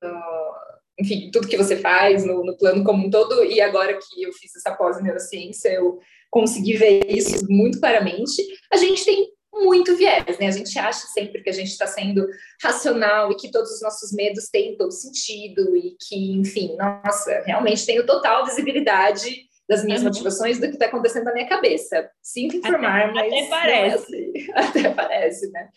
enfim, 0.99 1.29
tudo 1.31 1.47
que 1.47 1.57
você 1.57 1.77
faz 1.77 2.25
no, 2.25 2.43
no, 2.43 2.57
plano 2.57 2.83
como 2.83 3.07
um 3.07 3.09
todo, 3.09 3.43
e 3.43 3.59
agora 3.59 3.97
que 3.97 4.23
eu 4.23 4.31
fiz 4.33 4.55
essa 4.55 4.75
pós 4.75 4.99
em 4.99 5.03
neurociência, 5.03 5.69
eu 5.69 5.99
consegui 6.29 6.77
ver 6.77 7.05
isso 7.07 7.45
muito 7.49 7.79
claramente. 7.79 8.41
A 8.71 8.77
gente 8.77 9.03
tem 9.03 9.27
muito 9.53 9.95
viés, 9.95 10.37
né? 10.39 10.47
A 10.47 10.51
gente 10.51 10.77
acha 10.77 11.05
sempre 11.07 11.41
que 11.41 11.49
a 11.49 11.53
gente 11.53 11.69
está 11.69 11.85
sendo 11.85 12.27
racional 12.61 13.31
e 13.31 13.35
que 13.35 13.51
todos 13.51 13.71
os 13.71 13.81
nossos 13.81 14.11
medos 14.11 14.49
têm 14.51 14.75
todo 14.75 14.91
sentido 14.91 15.75
e 15.75 15.95
que, 16.07 16.31
enfim, 16.33 16.75
nossa, 16.75 17.43
realmente 17.45 17.85
tenho 17.85 18.05
total 18.05 18.45
visibilidade 18.45 19.47
das 19.69 19.83
minhas 19.83 20.01
uhum. 20.01 20.07
motivações 20.07 20.59
do 20.59 20.67
que 20.67 20.73
está 20.73 20.87
acontecendo 20.87 21.25
na 21.25 21.33
minha 21.33 21.47
cabeça. 21.47 22.09
Sinto 22.21 22.57
informar, 22.57 23.09
até, 23.09 23.13
mas 23.13 23.33
até 23.33 23.49
parece, 23.49 23.93
é 23.93 23.93
assim. 23.95 24.51
até 24.53 24.89
parece, 24.89 25.51
né? 25.51 25.69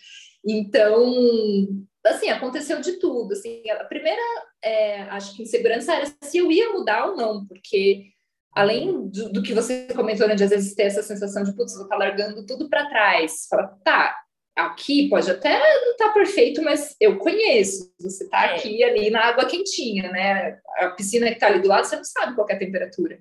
Então, 0.44 1.68
assim, 2.08 2.28
aconteceu 2.28 2.80
de 2.80 2.92
tudo. 2.94 3.32
Assim, 3.32 3.62
a 3.70 3.84
primeira, 3.84 4.22
é, 4.62 5.02
acho 5.02 5.36
que 5.36 5.42
insegurança 5.42 5.94
era 5.94 6.06
se 6.22 6.38
eu 6.38 6.50
ia 6.50 6.72
mudar 6.72 7.06
ou 7.06 7.16
não, 7.16 7.46
porque 7.46 8.04
além 8.52 9.08
do, 9.08 9.32
do 9.32 9.42
que 9.42 9.52
você 9.52 9.86
comentou, 9.94 10.26
né, 10.26 10.34
de 10.34 10.44
às 10.44 10.50
vezes 10.50 10.74
ter 10.74 10.84
essa 10.84 11.02
sensação 11.02 11.42
de, 11.42 11.54
putz, 11.54 11.74
vou 11.74 11.84
estar 11.84 11.96
tá 11.96 12.04
largando 12.04 12.46
tudo 12.46 12.68
para 12.68 12.88
trás. 12.88 13.46
Fala, 13.50 13.78
tá, 13.84 14.16
aqui 14.56 15.08
pode 15.10 15.30
até 15.30 15.58
não 15.58 15.92
estar 15.92 16.08
tá 16.08 16.12
perfeito, 16.12 16.62
mas 16.62 16.96
eu 16.98 17.18
conheço. 17.18 17.92
Você 18.00 18.24
está 18.24 18.46
é. 18.46 18.54
aqui 18.54 18.82
ali 18.82 19.10
na 19.10 19.26
água 19.26 19.44
quentinha, 19.44 20.10
né? 20.10 20.58
A 20.78 20.88
piscina 20.88 21.26
que 21.26 21.34
está 21.34 21.48
ali 21.48 21.60
do 21.60 21.68
lado, 21.68 21.84
você 21.84 21.96
não 21.96 22.04
sabe 22.04 22.34
qual 22.34 22.48
é 22.48 22.54
a 22.54 22.58
temperatura. 22.58 23.18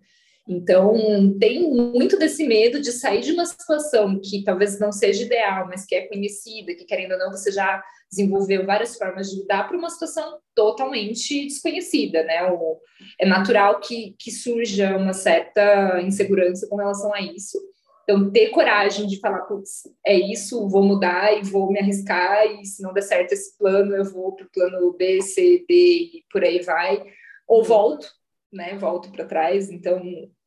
Então, 0.47 1.35
tem 1.39 1.71
muito 1.71 2.19
desse 2.19 2.45
medo 2.45 2.79
de 2.79 2.91
sair 2.91 3.21
de 3.21 3.31
uma 3.31 3.45
situação 3.45 4.19
que 4.23 4.43
talvez 4.43 4.79
não 4.79 4.91
seja 4.91 5.23
ideal, 5.23 5.67
mas 5.67 5.85
que 5.85 5.95
é 5.95 6.07
conhecida, 6.07 6.75
que 6.75 6.85
querendo 6.85 7.13
ou 7.13 7.17
não 7.17 7.31
você 7.31 7.51
já 7.51 7.83
desenvolveu 8.11 8.63
várias 8.63 8.95
formas 8.95 9.31
de 9.31 9.41
lidar 9.41 9.67
para 9.67 9.77
uma 9.77 9.89
situação 9.89 10.37
totalmente 10.53 11.47
desconhecida, 11.47 12.23
né? 12.23 12.43
O, 12.51 12.79
é 13.19 13.25
natural 13.25 13.79
que, 13.79 14.15
que 14.19 14.31
surja 14.31 14.95
uma 14.95 15.13
certa 15.13 15.99
insegurança 16.01 16.67
com 16.69 16.75
relação 16.75 17.11
a 17.13 17.21
isso. 17.21 17.59
Então, 18.03 18.31
ter 18.31 18.49
coragem 18.49 19.07
de 19.07 19.19
falar, 19.19 19.41
putz, 19.41 19.89
é 20.05 20.15
isso, 20.15 20.69
vou 20.69 20.83
mudar 20.83 21.35
e 21.35 21.41
vou 21.41 21.71
me 21.71 21.79
arriscar, 21.79 22.45
e 22.45 22.63
se 22.63 22.83
não 22.83 22.93
der 22.93 23.01
certo 23.01 23.31
esse 23.31 23.57
plano, 23.57 23.95
eu 23.95 24.05
vou 24.05 24.35
para 24.35 24.45
o 24.45 24.51
plano 24.51 24.93
B, 24.93 25.23
C, 25.23 25.65
D 25.67 25.73
e 25.73 26.25
por 26.31 26.43
aí 26.43 26.61
vai, 26.61 27.03
ou 27.47 27.63
volto, 27.63 28.07
né? 28.53 28.77
Volto 28.77 29.11
para 29.11 29.25
trás. 29.25 29.71
Então, 29.71 29.99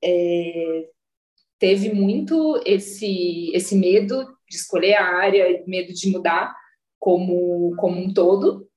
é, 0.03 0.89
teve 1.59 1.93
muito 1.93 2.61
esse, 2.65 3.51
esse 3.55 3.75
medo 3.75 4.25
de 4.49 4.57
escolher 4.57 4.95
a 4.95 5.17
área, 5.17 5.63
medo 5.67 5.93
de 5.93 6.11
mudar 6.11 6.55
como, 6.99 7.75
como 7.77 8.01
um 8.01 8.13
todo. 8.13 8.69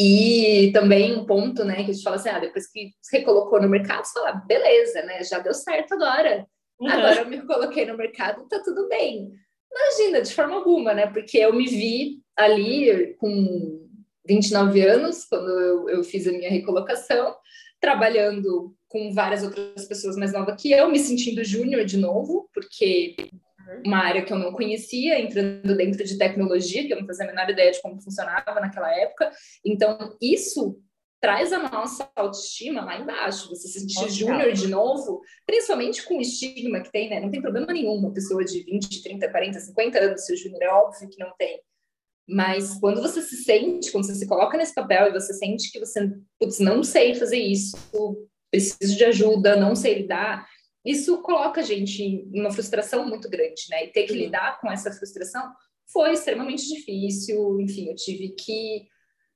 E 0.00 0.70
também 0.72 1.14
um 1.14 1.26
ponto, 1.26 1.64
né, 1.64 1.76
que 1.76 1.90
a 1.90 1.92
gente 1.92 2.02
fala 2.02 2.16
assim, 2.16 2.28
ah, 2.28 2.38
depois 2.38 2.70
que 2.70 2.92
se 3.00 3.18
recolocou 3.18 3.60
no 3.60 3.68
mercado, 3.68 4.04
você 4.04 4.18
fala, 4.18 4.32
beleza, 4.46 5.02
né, 5.02 5.22
já 5.22 5.38
deu 5.38 5.52
certo 5.52 5.94
agora. 5.94 6.46
Uhum. 6.80 6.88
Agora 6.88 7.20
eu 7.20 7.28
me 7.28 7.42
coloquei 7.42 7.84
no 7.84 7.96
mercado, 7.96 8.46
tá 8.48 8.60
tudo 8.64 8.88
bem. 8.88 9.30
Imagina, 9.70 10.22
de 10.22 10.32
forma 10.32 10.54
alguma, 10.54 10.94
né, 10.94 11.06
porque 11.08 11.38
eu 11.38 11.52
me 11.52 11.66
vi 11.66 12.20
ali 12.36 13.14
com 13.14 13.88
29 14.26 14.80
anos, 14.80 15.24
quando 15.24 15.48
eu, 15.48 15.88
eu 15.88 16.04
fiz 16.04 16.26
a 16.26 16.32
minha 16.32 16.50
recolocação, 16.50 17.34
trabalhando 17.80 18.74
com 18.92 19.12
várias 19.12 19.42
outras 19.42 19.86
pessoas 19.86 20.16
mais 20.16 20.32
novas 20.32 20.60
que 20.60 20.70
eu, 20.70 20.90
me 20.90 20.98
sentindo 20.98 21.42
júnior 21.42 21.84
de 21.86 21.96
novo, 21.96 22.48
porque 22.52 23.16
uma 23.84 23.98
área 23.98 24.22
que 24.22 24.32
eu 24.32 24.38
não 24.38 24.52
conhecia, 24.52 25.18
entrando 25.18 25.74
dentro 25.74 26.04
de 26.04 26.18
tecnologia, 26.18 26.86
que 26.86 26.92
eu 26.92 27.00
não 27.00 27.06
fazia 27.06 27.24
a 27.24 27.28
menor 27.28 27.48
ideia 27.48 27.72
de 27.72 27.80
como 27.80 28.00
funcionava 28.02 28.60
naquela 28.60 28.94
época. 28.94 29.30
Então, 29.64 30.14
isso 30.20 30.78
traz 31.22 31.52
a 31.52 31.70
nossa 31.70 32.10
autoestima 32.14 32.84
lá 32.84 32.98
embaixo. 32.98 33.48
Você 33.48 33.68
se 33.68 33.80
sentir 33.80 34.10
júnior 34.10 34.52
de 34.52 34.68
novo, 34.68 35.22
principalmente 35.46 36.04
com 36.04 36.18
o 36.18 36.20
estigma 36.20 36.82
que 36.82 36.92
tem, 36.92 37.08
né? 37.08 37.20
Não 37.20 37.30
tem 37.30 37.40
problema 37.40 37.72
nenhum 37.72 37.94
uma 37.94 38.12
pessoa 38.12 38.44
de 38.44 38.62
20, 38.64 39.02
30, 39.02 39.30
40, 39.30 39.60
50 39.60 39.98
anos 39.98 40.26
ser 40.26 40.36
júnior, 40.36 40.62
é 40.62 40.68
óbvio 40.68 41.08
que 41.08 41.18
não 41.18 41.32
tem. 41.38 41.62
Mas 42.28 42.78
quando 42.78 43.00
você 43.00 43.22
se 43.22 43.36
sente, 43.44 43.90
quando 43.90 44.06
você 44.06 44.14
se 44.14 44.26
coloca 44.26 44.56
nesse 44.56 44.74
papel 44.74 45.08
e 45.08 45.12
você 45.12 45.32
sente 45.32 45.70
que 45.70 45.78
você, 45.78 46.12
putz, 46.38 46.58
não 46.58 46.82
sei 46.82 47.14
fazer 47.14 47.38
isso, 47.38 47.76
preciso 48.52 48.96
de 48.96 49.04
ajuda, 49.04 49.56
não 49.56 49.74
sei 49.74 49.94
lidar, 49.94 50.46
isso 50.84 51.22
coloca 51.22 51.60
a 51.60 51.64
gente 51.64 52.02
em 52.02 52.40
uma 52.40 52.50
frustração 52.50 53.08
muito 53.08 53.28
grande, 53.30 53.62
né? 53.70 53.84
E 53.84 53.88
ter 53.88 54.04
que 54.04 54.12
lidar 54.12 54.60
com 54.60 54.70
essa 54.70 54.92
frustração 54.92 55.42
foi 55.92 56.12
extremamente 56.12 56.68
difícil. 56.68 57.60
Enfim, 57.60 57.88
eu 57.88 57.94
tive 57.94 58.30
que 58.30 58.86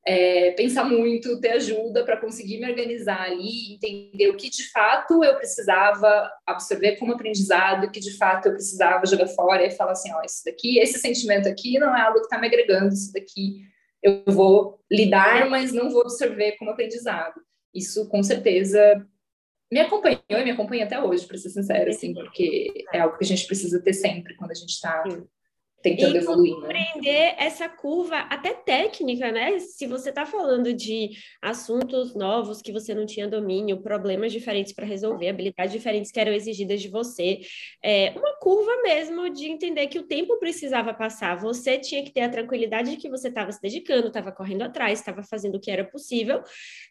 é, 0.06 0.50
pensar 0.52 0.84
muito, 0.84 1.40
ter 1.40 1.52
ajuda 1.52 2.04
para 2.04 2.20
conseguir 2.20 2.58
me 2.58 2.68
organizar 2.68 3.22
ali, 3.22 3.74
entender 3.74 4.28
o 4.28 4.36
que 4.36 4.50
de 4.50 4.70
fato 4.70 5.24
eu 5.24 5.36
precisava 5.36 6.30
absorver 6.46 6.96
como 6.96 7.12
aprendizado, 7.12 7.84
o 7.84 7.90
que 7.90 8.00
de 8.00 8.16
fato 8.16 8.46
eu 8.46 8.52
precisava 8.52 9.06
jogar 9.06 9.28
fora 9.28 9.64
e 9.64 9.70
falar 9.70 9.92
assim: 9.92 10.12
ó, 10.12 10.22
isso 10.22 10.42
daqui, 10.44 10.78
esse 10.78 10.98
sentimento 10.98 11.48
aqui 11.48 11.78
não 11.78 11.96
é 11.96 12.02
algo 12.02 12.18
que 12.18 12.26
está 12.26 12.38
me 12.38 12.46
agregando, 12.48 12.92
isso 12.92 13.12
daqui 13.12 13.62
eu 14.02 14.22
vou 14.26 14.78
lidar, 14.90 15.48
mas 15.48 15.72
não 15.72 15.90
vou 15.90 16.02
absorver 16.02 16.52
como 16.58 16.70
aprendizado 16.70 17.45
isso 17.76 18.08
com 18.08 18.22
certeza 18.22 19.06
me 19.70 19.80
acompanhou 19.80 20.20
e 20.30 20.44
me 20.44 20.50
acompanha 20.50 20.84
até 20.84 21.02
hoje, 21.02 21.26
para 21.26 21.36
ser 21.36 21.50
sincera, 21.50 21.90
assim, 21.90 22.14
porque 22.14 22.72
é 22.92 23.00
algo 23.00 23.18
que 23.18 23.24
a 23.24 23.26
gente 23.26 23.46
precisa 23.46 23.82
ter 23.82 23.92
sempre 23.92 24.36
quando 24.36 24.52
a 24.52 24.54
gente 24.54 24.70
está 24.70 25.02
tentando 25.90 26.16
e 26.16 26.18
evoluir. 26.18 26.54
Né? 26.54 26.60
Compreender 26.60 27.34
essa 27.38 27.68
curva 27.68 28.18
até 28.18 28.52
técnica, 28.52 29.30
né? 29.30 29.58
Se 29.58 29.86
você 29.86 30.08
está 30.08 30.26
falando 30.26 30.72
de 30.72 31.10
assuntos 31.40 32.14
novos 32.14 32.60
que 32.60 32.72
você 32.72 32.94
não 32.94 33.06
tinha 33.06 33.28
domínio, 33.28 33.82
problemas 33.82 34.32
diferentes 34.32 34.72
para 34.72 34.84
resolver, 34.84 35.28
habilidades 35.28 35.72
diferentes 35.72 36.10
que 36.10 36.18
eram 36.18 36.32
exigidas 36.32 36.80
de 36.82 36.88
você, 36.88 37.40
é 37.82 38.12
uma 38.16 38.34
curva 38.38 38.82
mesmo 38.82 39.30
de 39.30 39.46
entender 39.46 39.86
que 39.86 39.98
o 39.98 40.06
tempo 40.06 40.38
precisava 40.38 40.92
passar. 40.92 41.36
Você 41.36 41.78
tinha 41.78 42.02
que 42.02 42.12
ter 42.12 42.22
a 42.22 42.28
tranquilidade 42.28 42.90
de 42.90 42.96
que 42.96 43.08
você 43.08 43.28
estava 43.28 43.52
se 43.52 43.60
dedicando, 43.60 44.08
estava 44.08 44.32
correndo 44.32 44.62
atrás, 44.62 44.98
estava 44.98 45.22
fazendo 45.22 45.56
o 45.56 45.60
que 45.60 45.70
era 45.70 45.84
possível, 45.84 46.42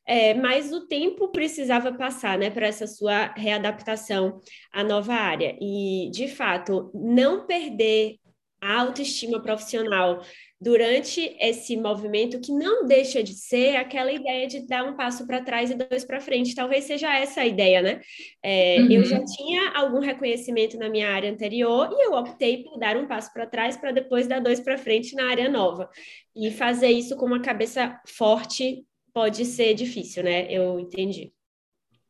é, 0.08 0.34
mas 0.34 0.72
o 0.72 0.88
tempo 0.88 1.30
precisava 1.30 1.92
passar, 1.94 2.38
né, 2.38 2.50
para 2.50 2.68
essa 2.68 2.88
sua 2.88 3.34
readaptação 3.36 4.42
à 4.72 4.84
nova 4.84 5.14
área. 5.14 5.58
E, 5.60 6.10
de 6.12 6.28
fato, 6.28 6.92
não 6.94 7.46
perder 7.46 8.18
a 8.66 8.82
autoestima 8.82 9.40
profissional 9.42 10.22
durante 10.60 11.36
esse 11.40 11.78
movimento 11.78 12.40
que 12.40 12.52
não 12.52 12.88
deixa 12.88 13.22
de 13.22 13.34
ser 13.34 13.76
aquela 13.76 14.12
ideia 14.12 14.48
de 14.48 14.66
dar 14.66 14.84
um 14.84 14.96
passo 14.96 15.28
para 15.28 15.42
trás 15.42 15.70
e 15.70 15.76
dois 15.76 16.04
para 16.04 16.20
frente. 16.20 16.56
Talvez 16.56 16.86
seja 16.86 17.14
essa 17.16 17.42
a 17.42 17.46
ideia, 17.46 17.82
né? 17.82 18.02
É, 18.42 18.78
uhum. 18.80 18.92
Eu 18.92 19.06
já 19.06 19.24
tinha 19.24 19.72
algum 19.76 20.00
reconhecimento 20.00 20.78
na 20.78 20.90
minha 20.90 21.10
área 21.10 21.32
anterior 21.32 21.90
e 21.92 22.08
eu 22.08 22.14
optei 22.14 22.64
por 22.64 22.80
dar 22.80 22.98
um 22.98 23.06
passo 23.06 23.32
para 23.32 23.46
trás 23.46 23.78
para 23.78 23.92
depois 23.92 24.28
dar 24.28 24.40
dois 24.40 24.60
para 24.60 24.78
frente 24.78 25.16
na 25.16 25.30
área 25.30 25.48
nova. 25.50 25.90
E 26.36 26.50
fazer 26.50 26.90
isso 26.90 27.16
com 27.16 27.26
uma 27.26 27.42
cabeça 27.42 28.02
forte 28.08 28.84
pode 29.14 29.46
ser 29.46 29.76
difícil, 29.76 30.24
né? 30.24 30.52
Eu 30.52 30.80
entendi. 30.80 31.32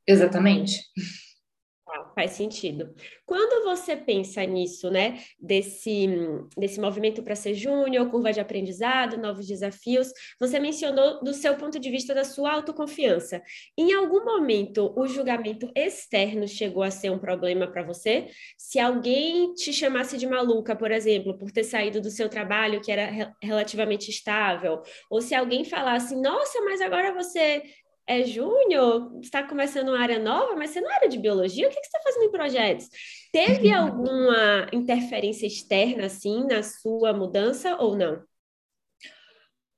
Exatamente. 0.08 0.80
Faz 2.16 2.32
sentido. 2.32 2.96
Quando 3.26 3.64
você 3.64 3.96
pensa 3.96 4.44
nisso, 4.44 4.90
né, 4.90 5.20
desse, 5.40 6.08
desse 6.58 6.80
movimento 6.80 7.22
para 7.22 7.36
ser 7.36 7.54
júnior, 7.54 8.10
curva 8.10 8.34
de 8.34 8.40
aprendizado, 8.40 9.18
novos 9.18 9.46
desafios, 9.46 10.12
você 10.40 10.60
mencionou 10.60 11.24
do 11.24 11.32
seu 11.34 11.56
ponto 11.56 11.80
de 11.80 11.92
vista 11.92 12.14
da 12.14 12.24
sua 12.24 12.54
autoconfiança. 12.54 13.42
Em 13.78 13.94
algum 13.94 14.26
momento, 14.26 14.94
o 14.98 15.06
julgamento 15.08 15.72
externo 15.76 16.48
chegou 16.48 16.82
a 16.82 16.90
ser 16.90 17.12
um 17.12 17.20
problema 17.20 17.68
para 17.68 17.84
você? 17.84 18.30
Se 18.58 18.80
alguém 18.80 19.54
te 19.54 19.72
chamasse 19.72 20.18
de 20.18 20.26
maluca, 20.26 20.76
por 20.76 20.92
exemplo, 20.92 21.38
por 21.38 21.52
ter 21.52 21.64
saído 21.64 22.02
do 22.02 22.10
seu 22.10 22.28
trabalho 22.30 22.82
que 22.82 22.92
era 22.92 23.36
relativamente 23.42 24.10
estável, 24.10 24.82
ou 25.10 25.22
se 25.22 25.36
alguém 25.36 25.64
falasse, 25.64 26.16
nossa, 26.16 26.62
mas 26.62 26.82
agora 26.82 27.14
você 27.14 27.62
é 28.08 28.24
júnior, 28.24 29.20
está 29.22 29.44
começando 29.44 29.90
uma 29.90 30.00
área 30.00 30.20
nova, 30.20 30.56
mas 30.56 30.70
você 30.70 30.82
não 30.82 30.92
era 30.92 31.08
de 31.08 31.18
biologia, 31.18 31.68
o 31.68 31.72
que, 31.72 31.80
que 31.80 31.88
você 31.88 31.98
está 31.98 32.00
fazendo 32.04 32.24
em 32.26 32.32
projetos? 32.32 32.90
Teve 33.32 33.72
alguma 33.74 34.68
interferência 34.72 35.48
externa, 35.48 36.06
assim, 36.06 36.46
na 36.46 36.62
sua 36.62 37.14
mudança 37.14 37.76
ou 37.78 37.96
não? 37.96 38.24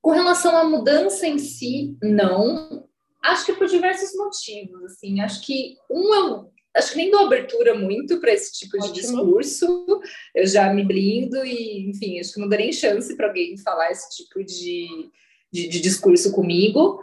Com 0.00 0.10
relação 0.10 0.56
à 0.56 0.64
mudança 0.64 1.26
em 1.26 1.38
si, 1.38 1.96
não. 2.02 2.86
Acho 3.22 3.46
que 3.46 3.52
por 3.54 3.66
diversos 3.66 4.14
motivos, 4.14 4.84
assim. 4.84 5.20
Acho 5.20 5.44
que 5.44 5.76
um 5.90 6.14
eu 6.14 6.52
acho 6.74 6.92
que 6.92 6.98
nem 6.98 7.10
dou 7.10 7.26
abertura 7.26 7.74
muito 7.74 8.20
para 8.20 8.32
esse 8.32 8.52
tipo 8.52 8.76
Ótimo. 8.76 8.94
de 8.94 9.00
discurso. 9.00 10.00
Eu 10.34 10.46
já 10.46 10.72
me 10.72 10.84
blindo 10.84 11.44
e, 11.44 11.90
enfim, 11.90 12.20
acho 12.20 12.32
que 12.32 12.40
não 12.40 12.48
darei 12.48 12.72
chance 12.72 13.16
para 13.16 13.26
alguém 13.26 13.56
falar 13.58 13.90
esse 13.90 14.16
tipo 14.16 14.44
de, 14.44 15.10
de, 15.50 15.66
de 15.68 15.80
discurso 15.80 16.32
comigo. 16.32 17.02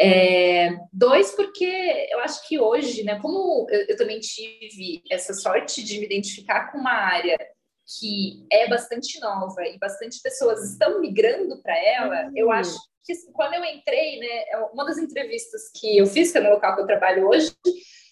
É, 0.00 0.76
dois, 0.92 1.30
porque 1.32 2.08
eu 2.10 2.18
acho 2.20 2.46
que 2.48 2.58
hoje, 2.58 3.04
né, 3.04 3.18
como 3.20 3.66
eu, 3.70 3.86
eu, 3.88 3.96
também 3.96 4.18
tive 4.18 5.02
essa 5.10 5.32
sorte 5.32 5.84
de 5.84 5.98
me 5.98 6.06
identificar 6.06 6.72
com 6.72 6.78
uma 6.78 6.92
área 6.92 7.36
que 7.98 8.44
é 8.50 8.68
bastante 8.68 9.20
nova 9.20 9.62
e 9.68 9.78
bastante 9.78 10.20
pessoas 10.20 10.70
estão 10.70 11.00
migrando 11.00 11.62
para 11.62 11.78
ela, 11.78 12.24
uhum. 12.24 12.32
eu 12.34 12.50
acho 12.50 12.76
que 13.04 13.12
assim, 13.12 13.30
quando 13.32 13.54
eu 13.54 13.64
entrei, 13.64 14.18
né, 14.18 14.44
é 14.48 14.58
uma 14.72 14.84
das 14.84 14.98
entrevistas 14.98 15.70
que 15.78 15.98
eu 15.98 16.06
fiz, 16.06 16.32
que 16.32 16.38
é 16.38 16.40
no 16.40 16.50
local 16.50 16.74
que 16.74 16.80
eu 16.80 16.86
trabalho 16.86 17.28
hoje, 17.28 17.54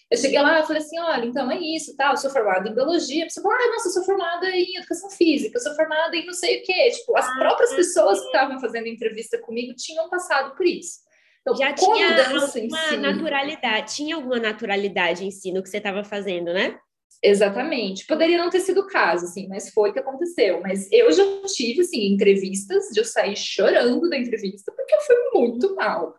eu 0.09 0.17
cheguei 0.17 0.39
lá 0.39 0.59
e 0.59 0.67
falei 0.67 0.81
assim, 0.81 0.99
olha, 0.99 1.25
então 1.25 1.51
é 1.51 1.57
isso, 1.57 1.97
tá, 1.97 2.11
eu 2.11 2.17
sou 2.17 2.29
formada 2.29 2.69
em 2.69 2.75
biologia, 2.75 3.23
a 3.23 3.25
pessoa 3.25 3.43
falou, 3.43 3.57
ah, 3.57 3.71
nossa, 3.71 3.87
eu 3.87 3.91
sou 3.93 4.05
formada 4.05 4.47
em 4.51 4.77
educação 4.77 5.09
física, 5.09 5.57
eu 5.57 5.61
sou 5.61 5.75
formada 5.75 6.15
em 6.15 6.25
não 6.25 6.33
sei 6.33 6.61
o 6.61 6.63
quê, 6.63 6.91
tipo, 6.91 7.17
as 7.17 7.27
próprias 7.39 7.73
pessoas 7.73 8.19
que 8.19 8.27
estavam 8.27 8.59
fazendo 8.59 8.87
entrevista 8.87 9.39
comigo 9.39 9.73
tinham 9.75 10.07
passado 10.09 10.55
por 10.55 10.67
isso. 10.67 11.02
Então, 11.43 11.57
já 11.57 11.73
tinha 11.73 12.23
alguma 12.23 12.47
si. 12.47 12.97
naturalidade, 12.97 13.95
tinha 13.95 14.15
alguma 14.15 14.39
naturalidade 14.39 15.25
em 15.25 15.31
si 15.31 15.51
no 15.51 15.61
que 15.61 15.69
você 15.69 15.77
estava 15.77 16.01
fazendo, 16.03 16.53
né? 16.53 16.79
Exatamente. 17.21 18.07
Poderia 18.07 18.37
não 18.37 18.49
ter 18.49 18.61
sido 18.61 18.81
o 18.81 18.87
caso, 18.87 19.25
assim, 19.25 19.47
mas 19.49 19.69
foi 19.69 19.89
o 19.89 19.93
que 19.93 19.99
aconteceu. 19.99 20.61
Mas 20.61 20.89
eu 20.91 21.11
já 21.11 21.23
tive, 21.47 21.81
assim, 21.81 22.13
entrevistas 22.13 22.85
de 22.93 22.99
eu 22.99 23.05
sair 23.05 23.35
chorando 23.35 24.09
da 24.09 24.17
entrevista 24.17 24.71
porque 24.73 24.95
eu 24.95 25.01
fui 25.01 25.15
muito 25.33 25.75
mal. 25.75 26.15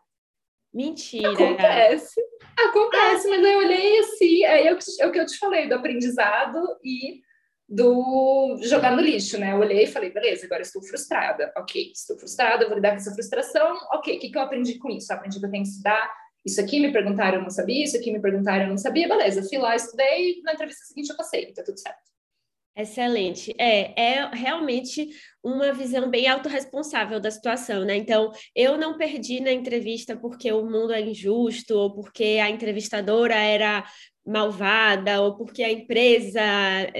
Mentira. 0.72 1.32
Acontece. 1.32 2.20
Acontece, 2.58 3.28
ah, 3.28 3.30
mas 3.30 3.44
eu 3.44 3.58
olhei 3.58 3.98
assim, 4.00 4.44
é, 4.44 4.66
é 4.66 5.06
o 5.06 5.12
que 5.12 5.18
eu 5.18 5.26
te 5.26 5.38
falei 5.38 5.68
do 5.68 5.74
aprendizado 5.74 6.58
e 6.84 7.23
do 7.68 8.58
jogar 8.62 8.94
no 8.94 9.02
lixo, 9.02 9.38
né? 9.38 9.52
Eu 9.52 9.58
olhei 9.58 9.84
e 9.84 9.86
falei, 9.86 10.10
beleza, 10.10 10.46
agora 10.46 10.62
estou 10.62 10.82
frustrada. 10.82 11.52
Ok, 11.56 11.92
estou 11.92 12.18
frustrada, 12.18 12.66
vou 12.66 12.76
lidar 12.76 12.90
com 12.90 12.96
essa 12.96 13.12
frustração. 13.12 13.76
Ok, 13.92 14.16
o 14.16 14.20
que, 14.20 14.30
que 14.30 14.38
eu 14.38 14.42
aprendi 14.42 14.78
com 14.78 14.90
isso? 14.90 15.12
Eu 15.12 15.16
aprendi 15.16 15.40
que 15.40 15.46
eu 15.46 15.50
tenho 15.50 15.62
que 15.62 15.70
estudar 15.70 16.24
isso 16.44 16.60
aqui, 16.60 16.78
me 16.78 16.92
perguntaram, 16.92 17.38
eu 17.38 17.42
não 17.42 17.50
sabia, 17.50 17.82
isso 17.82 17.96
aqui 17.96 18.12
me 18.12 18.20
perguntaram, 18.20 18.64
eu 18.64 18.70
não 18.70 18.76
sabia, 18.76 19.08
beleza, 19.08 19.42
fui 19.48 19.56
lá, 19.56 19.74
estudei, 19.74 20.42
na 20.42 20.52
entrevista 20.52 20.84
seguinte 20.84 21.08
eu 21.08 21.16
passei, 21.16 21.50
tá 21.52 21.62
tudo 21.62 21.80
certo. 21.80 22.02
Excelente. 22.76 23.54
É, 23.58 23.98
é 23.98 24.28
realmente 24.30 25.08
uma 25.44 25.72
visão 25.72 26.08
bem 26.08 26.26
autorresponsável 26.26 27.20
da 27.20 27.30
situação, 27.30 27.84
né? 27.84 27.94
Então, 27.96 28.32
eu 28.56 28.78
não 28.78 28.96
perdi 28.96 29.40
na 29.40 29.52
entrevista 29.52 30.16
porque 30.16 30.50
o 30.50 30.64
mundo 30.64 30.92
é 30.92 31.02
injusto 31.02 31.76
ou 31.76 31.92
porque 31.92 32.40
a 32.42 32.48
entrevistadora 32.48 33.34
era 33.34 33.84
malvada 34.26 35.20
ou 35.20 35.36
porque 35.36 35.62
a 35.62 35.70
empresa 35.70 36.40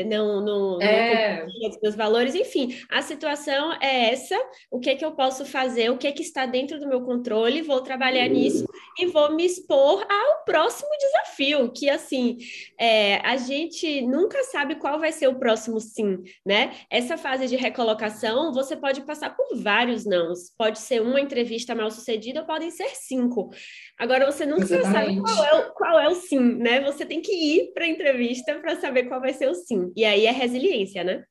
não 0.06 0.44
não, 0.44 0.82
é. 0.82 1.46
não 1.46 1.70
os 1.70 1.80
meus 1.80 1.94
valores, 1.94 2.34
enfim, 2.34 2.78
a 2.90 3.00
situação 3.00 3.72
é 3.80 4.12
essa, 4.12 4.36
o 4.70 4.78
que 4.78 4.90
é 4.90 4.94
que 4.94 5.04
eu 5.04 5.12
posso 5.12 5.46
fazer, 5.46 5.90
o 5.90 5.96
que 5.96 6.06
é 6.06 6.12
que 6.12 6.22
está 6.22 6.44
dentro 6.44 6.78
do 6.78 6.86
meu 6.86 7.00
controle, 7.02 7.62
vou 7.62 7.80
trabalhar 7.80 8.28
nisso 8.28 8.66
e 8.98 9.06
vou 9.06 9.34
me 9.34 9.46
expor 9.46 10.04
ao 10.10 10.44
próximo 10.44 10.90
desafio, 10.98 11.72
que 11.72 11.88
assim, 11.88 12.36
é, 12.78 13.16
a 13.26 13.36
gente 13.36 14.02
nunca 14.02 14.42
sabe 14.44 14.74
qual 14.74 14.98
vai 14.98 15.10
ser 15.10 15.28
o 15.28 15.38
próximo 15.38 15.80
sim, 15.80 16.18
né? 16.44 16.72
Essa 16.90 17.16
fase 17.16 17.46
de 17.46 17.56
recolocação, 17.56 18.33
você 18.52 18.76
pode 18.76 19.02
passar 19.02 19.36
por 19.36 19.56
vários 19.56 20.04
nãos, 20.04 20.50
pode 20.56 20.78
ser 20.78 21.00
uma 21.02 21.20
entrevista 21.20 21.74
mal 21.74 21.90
sucedida 21.90 22.40
ou 22.40 22.46
podem 22.46 22.70
ser 22.70 22.88
cinco. 22.94 23.50
Agora 23.98 24.30
você 24.30 24.44
nunca 24.46 24.62
Exatamente. 24.62 24.92
sabe 24.92 25.20
qual 25.20 25.44
é, 25.44 25.54
o, 25.54 25.72
qual 25.72 26.00
é 26.00 26.08
o 26.08 26.14
sim, 26.14 26.40
né? 26.56 26.80
Você 26.82 27.04
tem 27.04 27.20
que 27.20 27.32
ir 27.32 27.72
para 27.72 27.84
a 27.84 27.88
entrevista 27.88 28.54
para 28.56 28.76
saber 28.76 29.04
qual 29.04 29.20
vai 29.20 29.32
ser 29.32 29.48
o 29.48 29.54
sim. 29.54 29.92
E 29.96 30.04
aí 30.04 30.26
é 30.26 30.30
resiliência, 30.30 31.04
né? 31.04 31.24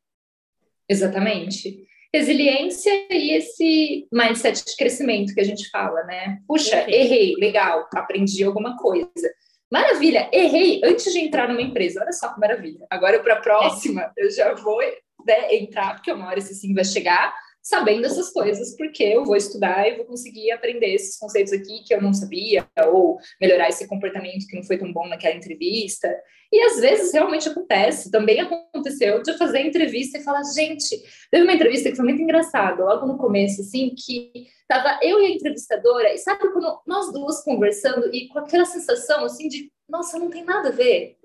Exatamente. 0.87 1.85
Resiliência 2.13 2.91
e 3.09 3.31
esse 3.31 4.07
mindset 4.13 4.63
de 4.63 4.75
crescimento 4.77 5.33
que 5.33 5.41
a 5.41 5.45
gente 5.45 5.69
fala, 5.69 6.03
né? 6.03 6.39
Puxa, 6.47 6.77
Perfeito. 6.77 6.99
errei, 6.99 7.35
legal, 7.37 7.87
aprendi 7.95 8.43
alguma 8.43 8.77
coisa. 8.77 9.33
Maravilha, 9.71 10.29
errei 10.31 10.81
antes 10.83 11.11
de 11.11 11.19
entrar 11.19 11.49
numa 11.49 11.61
empresa. 11.63 12.01
Olha 12.01 12.11
só 12.11 12.31
que 12.31 12.39
maravilha. 12.39 12.85
Agora, 12.91 13.19
para 13.23 13.33
a 13.33 13.41
próxima, 13.41 14.13
eu 14.15 14.29
já 14.29 14.53
vou 14.53 14.79
né, 15.25 15.55
entrar, 15.55 15.95
porque 15.95 16.11
uma 16.11 16.27
hora 16.27 16.39
esse 16.39 16.55
sim 16.55 16.73
vai 16.73 16.85
chegar 16.85 17.33
sabendo 17.63 18.05
essas 18.05 18.29
coisas, 18.29 18.75
porque 18.75 19.03
eu 19.03 19.23
vou 19.23 19.37
estudar 19.37 19.87
e 19.87 19.95
vou 19.95 20.05
conseguir 20.05 20.51
aprender 20.51 20.93
esses 20.93 21.17
conceitos 21.17 21.53
aqui 21.53 21.81
que 21.85 21.93
eu 21.93 22.01
não 22.01 22.13
sabia, 22.13 22.67
ou 22.87 23.17
melhorar 23.39 23.69
esse 23.69 23.87
comportamento 23.87 24.45
que 24.45 24.55
não 24.55 24.63
foi 24.63 24.77
tão 24.77 24.91
bom 24.91 25.07
naquela 25.07 25.35
entrevista. 25.35 26.13
E 26.51 26.61
às 26.61 26.81
vezes 26.81 27.13
realmente 27.13 27.47
acontece, 27.47 28.11
também 28.11 28.41
aconteceu 28.41 29.23
de 29.23 29.37
fazer 29.37 29.61
entrevista 29.61 30.17
e 30.17 30.23
falar, 30.23 30.43
gente, 30.53 31.01
teve 31.31 31.43
uma 31.45 31.53
entrevista 31.53 31.89
que 31.89 31.95
foi 31.95 32.03
muito 32.05 32.21
engraçada, 32.21 32.83
logo 32.83 33.07
no 33.07 33.17
começo, 33.17 33.61
assim, 33.61 33.95
que 33.95 34.47
tava 34.67 34.99
eu 35.01 35.21
e 35.21 35.27
a 35.27 35.29
entrevistadora, 35.29 36.13
e 36.13 36.17
sabe 36.17 36.51
quando 36.51 36.81
nós 36.85 37.13
duas 37.13 37.41
conversando 37.45 38.13
e 38.13 38.27
com 38.27 38.39
aquela 38.39 38.65
sensação, 38.65 39.23
assim, 39.23 39.47
de, 39.47 39.71
nossa, 39.87 40.19
não 40.19 40.29
tem 40.29 40.43
nada 40.43 40.67
a 40.67 40.73
ver. 40.73 41.15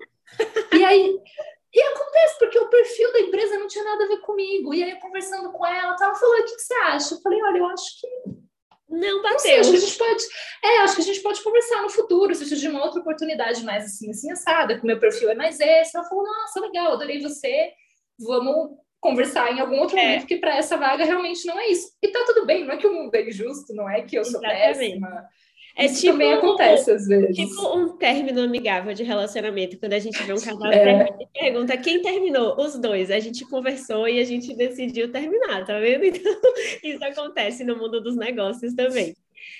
E 0.73 0.85
aí, 0.85 1.19
e 1.73 1.81
acontece, 1.81 2.39
porque 2.39 2.57
o 2.57 2.69
perfil 2.69 3.13
da 3.13 3.19
empresa 3.19 3.57
não 3.57 3.67
tinha 3.67 3.83
nada 3.83 4.03
a 4.03 4.07
ver 4.07 4.19
comigo. 4.21 4.73
E 4.73 4.83
aí, 4.83 4.99
conversando 4.99 5.51
com 5.51 5.65
ela, 5.65 5.95
ela 5.99 6.15
falou: 6.15 6.35
o 6.35 6.43
que, 6.43 6.59
você 6.59 6.73
acha? 6.73 7.13
Eu 7.13 7.21
falei: 7.21 7.41
olha, 7.43 7.57
eu 7.59 7.65
acho 7.67 7.99
que. 7.99 8.07
Não 8.89 9.21
bateu. 9.21 9.33
Não 9.33 9.39
sei, 9.39 9.59
acho 9.59 9.69
que 9.69 9.77
a 9.77 9.79
gente 9.79 9.97
pode. 9.97 10.23
É, 10.63 10.77
acho 10.79 10.95
que 10.95 11.01
a 11.01 11.05
gente 11.05 11.21
pode 11.21 11.43
conversar 11.43 11.81
no 11.83 11.89
futuro, 11.89 12.33
se 12.33 12.55
de 12.55 12.67
uma 12.67 12.83
outra 12.83 12.99
oportunidade 13.01 13.63
mais 13.63 13.85
assim, 13.85 14.09
assim, 14.09 14.31
assada, 14.31 14.75
que 14.75 14.83
o 14.83 14.87
meu 14.87 14.99
perfil 14.99 15.29
é 15.29 15.35
mais 15.35 15.59
esse. 15.59 15.95
Ela 15.95 16.07
falou: 16.07 16.23
nossa, 16.23 16.59
legal, 16.59 16.93
adorei 16.93 17.21
você. 17.21 17.71
Vamos 18.19 18.71
conversar 18.99 19.51
em 19.53 19.59
algum 19.59 19.79
outro 19.79 19.97
é. 19.97 20.01
momento, 20.01 20.21
porque 20.21 20.37
para 20.37 20.57
essa 20.57 20.75
vaga 20.75 21.05
realmente 21.05 21.45
não 21.45 21.59
é 21.59 21.67
isso. 21.67 21.91
E 22.01 22.07
tá 22.07 22.23
tudo 22.25 22.47
bem, 22.47 22.65
não 22.65 22.73
é 22.73 22.77
que 22.77 22.87
o 22.87 22.93
mundo 22.93 23.13
é 23.13 23.27
injusto, 23.27 23.73
não 23.73 23.87
é 23.87 24.01
que 24.01 24.17
eu 24.17 24.25
sou 24.25 24.41
Exatamente. 24.43 24.79
péssima 24.79 25.29
É 25.75 25.85
Isso 25.85 26.01
tipo, 26.01 26.13
também 26.13 26.33
acontece 26.33 26.91
às 26.91 27.07
vezes. 27.07 27.35
Tipo 27.35 27.77
um 27.77 27.97
término 27.97 28.41
amigável 28.41 28.93
de 28.93 29.03
relacionamento, 29.03 29.77
quando 29.79 29.93
a 29.93 29.99
gente 29.99 30.21
vê 30.23 30.33
um 30.33 30.39
casal 30.39 30.71
é. 30.71 31.07
e 31.19 31.39
pergunta 31.39 31.77
quem 31.77 32.01
terminou? 32.01 32.59
Os 32.59 32.77
dois. 32.79 33.11
A 33.11 33.19
gente 33.19 33.45
conversou 33.45 34.07
e 34.07 34.19
a 34.19 34.23
gente 34.25 34.55
decidiu 34.55 35.11
terminar, 35.11 35.65
tá 35.65 35.79
vendo? 35.79 36.03
Então, 36.19 36.33
isso 36.83 37.03
acontece 37.03 37.63
no 37.63 37.77
mundo 37.77 38.01
dos 38.01 38.15
negócios 38.15 38.73
também. 38.73 39.15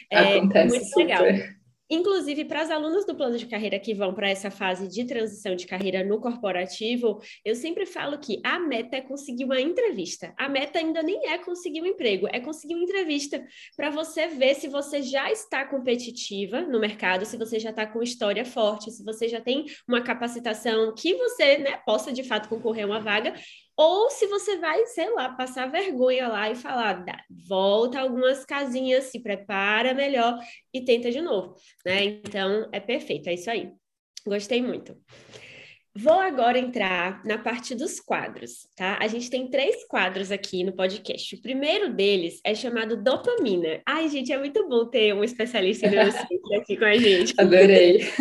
É 0.10 0.38
acontece 0.38 0.76
muito 0.78 0.86
super. 0.88 1.22
legal. 1.22 1.59
Inclusive, 1.90 2.46
para 2.46 2.62
as 2.62 2.70
alunas 2.70 3.04
do 3.06 3.16
plano 3.16 3.36
de 3.36 3.48
carreira 3.48 3.80
que 3.80 3.96
vão 3.96 4.14
para 4.14 4.30
essa 4.30 4.52
fase 4.52 4.88
de 4.88 5.06
transição 5.06 5.56
de 5.56 5.66
carreira 5.66 6.04
no 6.04 6.22
corporativo, 6.22 7.20
eu 7.44 7.56
sempre 7.56 7.86
falo 7.86 8.20
que 8.20 8.40
a 8.44 8.60
meta 8.60 8.98
é 8.98 9.02
conseguir 9.02 9.46
uma 9.46 9.60
entrevista. 9.60 10.32
A 10.38 10.48
meta 10.48 10.78
ainda 10.78 11.02
nem 11.02 11.28
é 11.28 11.38
conseguir 11.40 11.82
um 11.82 11.88
emprego, 11.88 12.28
é 12.32 12.40
conseguir 12.40 12.76
uma 12.76 12.84
entrevista 12.84 13.44
para 13.76 13.90
você 13.90 14.28
ver 14.28 14.54
se 14.54 14.68
você 14.68 15.02
já 15.02 15.32
está 15.32 15.66
competitiva 15.66 16.62
no 16.62 16.80
mercado, 16.80 17.26
se 17.26 17.38
você 17.38 17.60
já 17.60 17.72
está 17.72 17.88
com 17.88 18.04
história 18.04 18.46
forte, 18.46 18.92
se 18.92 19.04
você 19.04 19.28
já 19.28 19.42
tem 19.42 19.66
uma 19.88 20.02
capacitação 20.02 20.94
que 20.94 21.16
você 21.16 21.58
né, 21.58 21.78
possa 21.86 22.12
de 22.12 22.24
fato 22.24 22.50
concorrer 22.50 22.84
a 22.84 22.88
uma 22.88 23.00
vaga 23.00 23.34
ou 23.82 24.10
se 24.10 24.28
você 24.28 24.58
vai, 24.58 24.86
sei 24.88 25.10
lá, 25.12 25.30
passar 25.30 25.72
vergonha 25.72 26.28
lá 26.28 26.52
e 26.52 26.56
falar, 26.56 27.02
volta 27.48 28.02
algumas 28.02 28.44
casinhas, 28.44 29.06
se 29.06 29.22
prepara 29.22 29.94
melhor 29.94 30.38
e 30.74 30.84
tenta 30.84 31.10
de 31.10 31.22
novo, 31.22 31.56
né? 31.86 32.04
Então, 32.04 32.68
é 32.74 32.82
perfeito, 32.82 33.30
é 33.30 33.36
isso 33.36 33.50
aí. 33.50 33.72
Gostei 34.28 34.62
muito. 34.62 34.98
Vou 35.96 36.20
agora 36.20 36.60
entrar 36.60 37.24
na 37.26 37.38
parte 37.38 37.74
dos 37.74 38.00
quadros, 38.00 38.68
tá? 38.76 38.98
A 39.02 39.08
gente 39.08 39.30
tem 39.30 39.50
três 39.50 39.86
quadros 39.86 40.32
aqui 40.32 40.64
no 40.64 40.72
podcast. 40.72 41.36
O 41.36 41.42
primeiro 41.42 41.92
deles 41.92 42.40
é 42.44 42.54
chamado 42.54 42.96
dopamina. 42.96 43.82
Ai, 43.86 44.08
gente, 44.08 44.32
é 44.32 44.38
muito 44.38 44.68
bom 44.70 44.86
ter 44.86 45.14
um 45.14 45.24
especialista 45.24 45.88
em 45.88 45.92
neurociência 45.92 46.58
aqui 46.58 46.78
com 46.78 46.86
a 46.86 46.96
gente. 46.96 47.34
Adorei. 47.38 48.06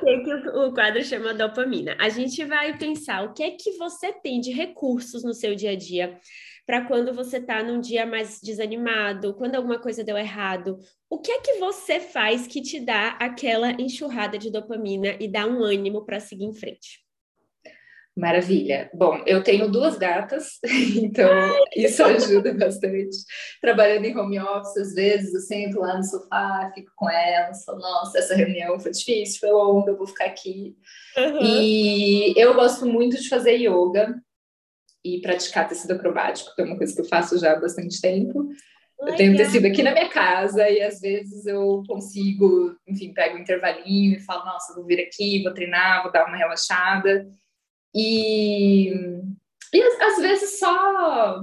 Por 0.00 0.24
que, 0.24 0.40
que 0.40 0.48
o 0.48 0.72
quadro 0.72 1.04
chama 1.04 1.34
dopamina? 1.34 1.96
A 2.00 2.08
gente 2.08 2.42
vai 2.44 2.76
pensar 2.76 3.22
o 3.24 3.34
que 3.34 3.42
é 3.42 3.50
que 3.50 3.72
você 3.76 4.12
tem 4.12 4.40
de 4.40 4.50
recursos 4.50 5.22
no 5.22 5.34
seu 5.34 5.54
dia 5.54 5.72
a 5.72 5.76
dia 5.76 6.18
para 6.70 6.82
quando 6.82 7.12
você 7.12 7.38
está 7.38 7.64
num 7.64 7.80
dia 7.80 8.06
mais 8.06 8.40
desanimado, 8.40 9.34
quando 9.34 9.56
alguma 9.56 9.80
coisa 9.80 10.04
deu 10.04 10.16
errado. 10.16 10.78
O 11.10 11.18
que 11.18 11.32
é 11.32 11.40
que 11.40 11.54
você 11.54 11.98
faz 11.98 12.46
que 12.46 12.62
te 12.62 12.78
dá 12.78 13.16
aquela 13.18 13.72
enxurrada 13.72 14.38
de 14.38 14.52
dopamina 14.52 15.16
e 15.18 15.26
dá 15.26 15.48
um 15.48 15.64
ânimo 15.64 16.06
para 16.06 16.20
seguir 16.20 16.44
em 16.44 16.54
frente? 16.54 17.00
Maravilha. 18.16 18.88
Bom, 18.94 19.20
eu 19.26 19.42
tenho 19.42 19.68
duas 19.68 19.98
gatas, 19.98 20.60
então 21.02 21.28
isso 21.74 22.04
ajuda 22.04 22.54
bastante. 22.54 23.16
Trabalhando 23.60 24.04
em 24.04 24.16
home 24.16 24.38
office, 24.38 24.76
às 24.76 24.94
vezes 24.94 25.34
eu 25.34 25.40
sento 25.40 25.80
lá 25.80 25.96
no 25.96 26.04
sofá, 26.04 26.70
fico 26.72 26.92
com 26.94 27.10
elas, 27.10 27.64
falo, 27.64 27.80
nossa, 27.80 28.16
essa 28.16 28.36
reunião 28.36 28.78
foi 28.78 28.92
difícil, 28.92 29.40
foi 29.40 29.50
longa, 29.50 29.90
eu 29.90 29.98
vou 29.98 30.06
ficar 30.06 30.26
aqui. 30.26 30.76
Uhum. 31.16 31.40
E 31.42 32.32
eu 32.40 32.54
gosto 32.54 32.86
muito 32.86 33.20
de 33.20 33.28
fazer 33.28 33.56
yoga 33.56 34.14
e 35.04 35.20
praticar 35.20 35.68
tecido 35.68 35.92
acrobático, 35.92 36.54
que 36.54 36.62
é 36.62 36.64
uma 36.64 36.76
coisa 36.76 36.94
que 36.94 37.00
eu 37.00 37.06
faço 37.06 37.38
já 37.38 37.52
há 37.52 37.60
bastante 37.60 38.00
tempo. 38.00 38.42
Legal. 38.42 39.12
Eu 39.12 39.16
tenho 39.16 39.36
tecido 39.36 39.66
aqui 39.66 39.82
na 39.82 39.92
minha 39.92 40.08
casa 40.08 40.68
e 40.68 40.82
às 40.82 41.00
vezes 41.00 41.46
eu 41.46 41.82
consigo, 41.86 42.76
enfim, 42.86 43.14
pego 43.14 43.36
um 43.36 43.40
intervalinho 43.40 44.16
e 44.16 44.20
falo, 44.20 44.44
nossa, 44.44 44.74
vou 44.74 44.84
vir 44.84 45.00
aqui, 45.00 45.42
vou 45.42 45.54
treinar, 45.54 46.02
vou 46.02 46.12
dar 46.12 46.26
uma 46.26 46.36
relaxada. 46.36 47.26
E, 47.94 48.90
e 49.72 49.82
às, 49.82 50.18
vezes 50.18 50.58
só 50.58 51.42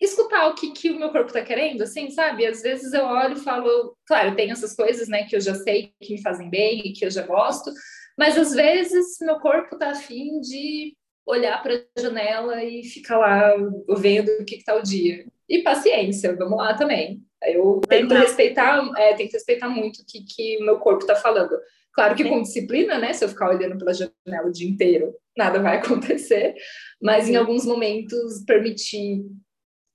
escutar 0.00 0.48
o 0.48 0.54
que, 0.54 0.72
que 0.72 0.90
o 0.90 0.98
meu 0.98 1.10
corpo 1.10 1.32
tá 1.32 1.42
querendo, 1.42 1.82
assim, 1.82 2.10
sabe? 2.10 2.44
Às 2.44 2.60
vezes 2.60 2.92
eu 2.92 3.04
olho 3.04 3.36
e 3.36 3.40
falo, 3.40 3.96
claro, 4.04 4.34
tem 4.34 4.50
essas 4.50 4.74
coisas, 4.74 5.08
né, 5.08 5.24
que 5.24 5.36
eu 5.36 5.40
já 5.40 5.54
sei 5.54 5.92
que 6.00 6.14
me 6.14 6.22
fazem 6.22 6.50
bem 6.50 6.80
e 6.80 6.92
que 6.92 7.04
eu 7.04 7.10
já 7.10 7.22
gosto, 7.22 7.70
mas 8.18 8.36
às 8.36 8.52
vezes 8.52 9.16
meu 9.20 9.38
corpo 9.38 9.78
tá 9.78 9.90
afim 9.90 10.40
de 10.40 10.96
olhar 11.28 11.62
para 11.62 11.74
a 11.74 12.00
janela 12.00 12.64
e 12.64 12.82
ficar 12.82 13.18
lá 13.18 13.54
vendo 13.98 14.30
o 14.40 14.44
que 14.44 14.56
está 14.56 14.74
o 14.74 14.82
dia. 14.82 15.26
E 15.48 15.62
paciência, 15.62 16.34
vamos 16.34 16.58
lá 16.58 16.74
também. 16.74 17.22
Eu 17.42 17.80
tento 17.86 18.14
respeitar, 18.14 18.90
é, 18.96 19.14
tento 19.14 19.32
respeitar 19.32 19.68
muito 19.68 19.98
o 19.98 20.06
que, 20.06 20.24
que 20.24 20.58
o 20.58 20.64
meu 20.64 20.78
corpo 20.78 21.02
está 21.02 21.14
falando. 21.14 21.56
Claro 21.92 22.14
que 22.14 22.24
com 22.24 22.42
disciplina, 22.42 22.98
né? 22.98 23.12
Se 23.12 23.24
eu 23.24 23.28
ficar 23.28 23.50
olhando 23.50 23.76
pela 23.78 23.92
janela 23.92 24.48
o 24.48 24.52
dia 24.52 24.68
inteiro, 24.68 25.14
nada 25.36 25.60
vai 25.60 25.76
acontecer. 25.78 26.54
Mas 27.00 27.28
em 27.28 27.36
alguns 27.36 27.64
momentos 27.64 28.44
permitir 28.46 29.24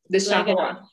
deixar 0.09 0.45
Legal. 0.45 0.55
rolar. 0.55 0.83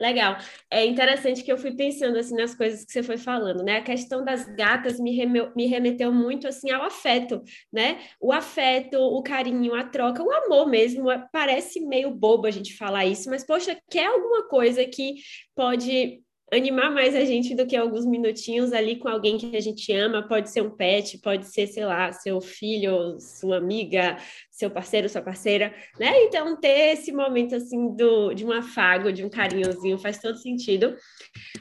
Legal. 0.00 0.36
É 0.70 0.86
interessante 0.86 1.42
que 1.42 1.50
eu 1.50 1.58
fui 1.58 1.72
pensando 1.74 2.16
assim 2.18 2.36
nas 2.36 2.54
coisas 2.54 2.84
que 2.84 2.92
você 2.92 3.02
foi 3.02 3.18
falando, 3.18 3.64
né? 3.64 3.78
A 3.78 3.82
questão 3.82 4.24
das 4.24 4.44
gatas 4.54 5.00
me, 5.00 5.12
me 5.56 5.66
remeteu 5.66 6.12
muito 6.12 6.46
assim 6.46 6.70
ao 6.70 6.84
afeto, 6.84 7.42
né? 7.72 7.98
O 8.20 8.32
afeto, 8.32 8.96
o 8.96 9.20
carinho, 9.24 9.74
a 9.74 9.82
troca, 9.82 10.22
o 10.22 10.30
amor 10.30 10.68
mesmo. 10.68 11.10
É, 11.10 11.26
parece 11.32 11.80
meio 11.80 12.12
bobo 12.12 12.46
a 12.46 12.50
gente 12.52 12.76
falar 12.76 13.06
isso, 13.06 13.28
mas 13.28 13.44
poxa, 13.44 13.76
quer 13.90 14.06
alguma 14.06 14.48
coisa 14.48 14.84
que 14.84 15.14
pode 15.54 16.22
animar 16.52 16.90
mais 16.90 17.14
a 17.14 17.24
gente 17.24 17.54
do 17.54 17.66
que 17.66 17.76
alguns 17.76 18.06
minutinhos 18.06 18.72
ali 18.72 18.96
com 18.96 19.08
alguém 19.08 19.36
que 19.36 19.56
a 19.56 19.60
gente 19.60 19.92
ama, 19.92 20.26
pode 20.26 20.50
ser 20.50 20.62
um 20.62 20.70
pet, 20.70 21.18
pode 21.18 21.46
ser, 21.46 21.66
sei 21.66 21.84
lá, 21.84 22.10
seu 22.12 22.40
filho, 22.40 23.18
sua 23.20 23.58
amiga, 23.58 24.16
seu 24.50 24.70
parceiro, 24.70 25.08
sua 25.08 25.20
parceira, 25.20 25.74
né? 26.00 26.24
Então, 26.24 26.58
ter 26.58 26.92
esse 26.94 27.12
momento, 27.12 27.54
assim, 27.54 27.94
do, 27.94 28.32
de 28.32 28.44
um 28.44 28.52
afago, 28.52 29.12
de 29.12 29.24
um 29.24 29.28
carinhozinho, 29.28 29.98
faz 29.98 30.18
todo 30.18 30.36
sentido. 30.38 30.96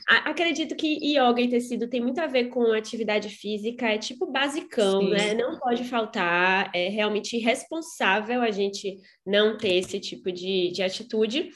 A, 0.08 0.30
acredito 0.30 0.76
que 0.76 1.00
yoga 1.04 1.42
e 1.42 1.50
tecido 1.50 1.90
tem 1.90 2.02
muito 2.02 2.20
a 2.20 2.28
ver 2.28 2.46
com 2.46 2.72
atividade 2.72 3.30
física, 3.30 3.88
é 3.88 3.98
tipo 3.98 4.32
basicão, 4.32 5.02
Sim. 5.02 5.10
né? 5.10 5.34
Não 5.34 5.60
pode 5.60 5.84
faltar, 5.84 6.72
é 6.74 6.88
realmente 6.88 7.36
irresponsável 7.36 8.42
a 8.42 8.52
gente 8.52 8.98
não 9.26 9.58
ter 9.58 9.76
esse 9.76 10.00
tipo 10.00 10.32
de, 10.32 10.72
de 10.72 10.82
atitude. 10.82 11.50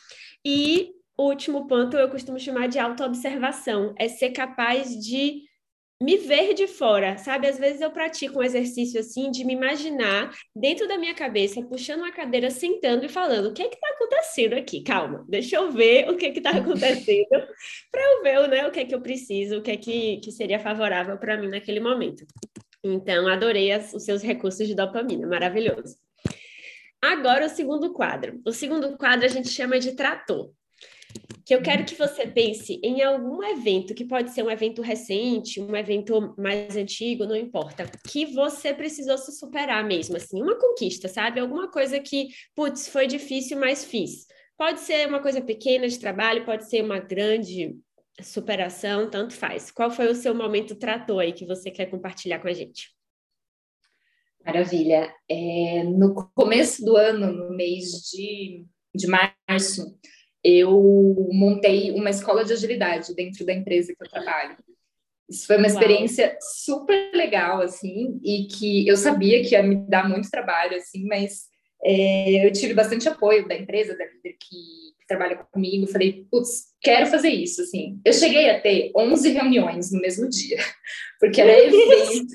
E 0.46 0.91
o 1.21 1.29
último 1.29 1.67
ponto 1.67 1.95
eu 1.95 2.10
costumo 2.10 2.39
chamar 2.39 2.67
de 2.67 2.79
autoobservação, 2.79 3.93
é 3.97 4.07
ser 4.07 4.31
capaz 4.31 4.97
de 4.99 5.43
me 6.01 6.17
ver 6.17 6.55
de 6.55 6.65
fora, 6.65 7.15
sabe? 7.19 7.47
Às 7.47 7.60
vezes 7.60 7.79
eu 7.79 7.91
pratico 7.91 8.39
um 8.39 8.43
exercício 8.43 8.99
assim 8.99 9.29
de 9.29 9.45
me 9.45 9.53
imaginar 9.53 10.36
dentro 10.55 10.88
da 10.88 10.97
minha 10.97 11.13
cabeça, 11.13 11.62
puxando 11.62 11.99
uma 11.99 12.12
cadeira, 12.12 12.49
sentando 12.49 13.05
e 13.05 13.10
falando: 13.10 13.49
o 13.49 13.53
que 13.53 13.62
é 13.62 13.69
que 13.69 13.75
está 13.75 13.89
acontecendo 13.89 14.53
aqui? 14.53 14.81
Calma, 14.81 15.23
deixa 15.29 15.57
eu 15.57 15.71
ver 15.71 16.10
o 16.10 16.17
que 16.17 16.25
é 16.25 16.31
que 16.31 16.39
está 16.39 16.49
acontecendo, 16.57 17.47
para 17.91 18.01
eu 18.01 18.23
ver 18.23 18.47
né, 18.47 18.67
o 18.67 18.71
que 18.71 18.79
é 18.79 18.86
que 18.86 18.95
eu 18.95 19.01
preciso, 19.01 19.60
o 19.60 19.62
que 19.62 19.71
é 19.71 19.77
que, 19.77 20.17
que 20.17 20.31
seria 20.31 20.57
favorável 20.60 21.19
para 21.19 21.38
mim 21.38 21.49
naquele 21.49 21.79
momento. 21.79 22.25
Então, 22.84 23.27
adorei 23.27 23.71
as, 23.71 23.93
os 23.93 24.03
seus 24.03 24.23
recursos 24.23 24.67
de 24.67 24.73
dopamina, 24.73 25.27
maravilhoso. 25.27 25.97
Agora, 26.99 27.45
o 27.45 27.49
segundo 27.49 27.93
quadro. 27.93 28.41
O 28.43 28.51
segundo 28.51 28.97
quadro 28.97 29.25
a 29.25 29.29
gente 29.29 29.49
chama 29.49 29.79
de 29.79 29.95
trator 29.95 30.51
que 31.46 31.54
eu 31.54 31.62
quero 31.62 31.86
que 31.86 31.96
você 31.96 32.28
pense 32.28 32.80
em 32.84 33.02
algum 33.02 33.44
evento, 33.44 33.94
que 33.94 34.06
pode 34.06 34.32
ser 34.32 34.44
um 34.44 34.50
evento 34.50 34.82
recente, 34.82 35.62
um 35.62 35.76
evento 35.76 36.34
mais 36.38 36.76
antigo, 36.76 37.26
não 37.26 37.36
importa, 37.36 37.86
que 38.08 38.26
você 38.26 38.74
precisou 38.74 39.17
se 39.17 39.32
superar 39.32 39.84
mesmo, 39.86 40.17
assim, 40.17 40.41
uma 40.41 40.58
conquista, 40.58 41.08
sabe? 41.08 41.39
Alguma 41.39 41.70
coisa 41.70 42.00
que, 42.00 42.30
putz, 42.56 42.88
foi 42.88 43.08
difícil, 43.08 43.60
mas 43.60 43.86
fiz. 43.86 44.26
Pode 44.58 44.80
ser 44.82 45.08
uma 45.08 45.22
coisa 45.22 45.41
pequena 45.41 45.88
de 45.88 46.00
trabalho, 46.00 46.46
pode 46.46 46.70
ser 46.70 46.84
uma 46.84 47.00
grande 47.00 47.76
superação, 48.22 49.10
tanto 49.10 49.34
faz. 49.34 49.72
Qual 49.72 49.89
foi 49.89 50.08
o 50.08 50.15
seu 50.15 50.36
momento 50.36 50.76
trator 50.76 51.20
aí 51.20 51.34
que 51.34 51.46
você 51.46 51.72
quer 51.72 51.88
compartilhar 51.88 52.39
com 52.39 52.48
a 52.48 52.54
gente? 52.54 52.89
Maravilha. 54.46 55.13
É, 55.30 55.84
no 55.84 56.13
começo 56.36 56.84
do 56.84 56.96
ano, 56.96 57.32
no 57.32 57.56
mês 57.56 58.10
de, 58.12 58.65
de 58.94 59.08
março, 59.08 59.98
eu 60.43 61.30
montei 61.32 61.91
uma 61.91 62.10
escola 62.10 62.43
de 62.43 62.54
agilidade 62.54 63.13
dentro 63.15 63.45
da 63.45 63.54
empresa 63.54 63.93
que 63.95 64.04
eu 64.04 64.10
trabalho. 64.10 64.58
Isso 65.30 65.47
foi 65.47 65.58
uma 65.58 65.67
experiência 65.67 66.38
super 66.41 67.12
legal, 67.13 67.62
assim, 67.62 68.19
e 68.23 68.47
que 68.47 68.86
eu 68.86 68.97
sabia 68.97 69.41
que 69.41 69.56
ia 69.56 69.63
me 69.63 69.75
dar 69.75 70.10
muito 70.10 70.30
trabalho, 70.30 70.75
assim, 70.75 71.06
mas 71.06 71.45
é, 71.84 72.45
eu 72.45 72.51
tive 72.51 72.73
bastante 72.73 73.08
apoio 73.08 73.47
da 73.47 73.56
empresa, 73.56 73.97
da 73.97 74.06
líder 74.06 74.36
que, 74.39 74.56
que 74.99 75.08
trabalha 75.08 75.38
comigo. 75.38 75.88
Falei, 75.88 76.27
putz, 76.30 76.73
quero 76.82 77.08
fazer 77.08 77.30
isso, 77.30 77.62
assim. 77.62 77.99
Eu 78.04 78.12
cheguei 78.12 78.49
a 78.49 78.60
ter 78.60 78.91
11 78.95 79.32
reuniões 79.32 79.91
no 79.91 80.01
mesmo 80.01 80.27
dia, 80.27 80.58
porque 81.19 81.39
era 81.39 81.58
evento. 81.58 82.34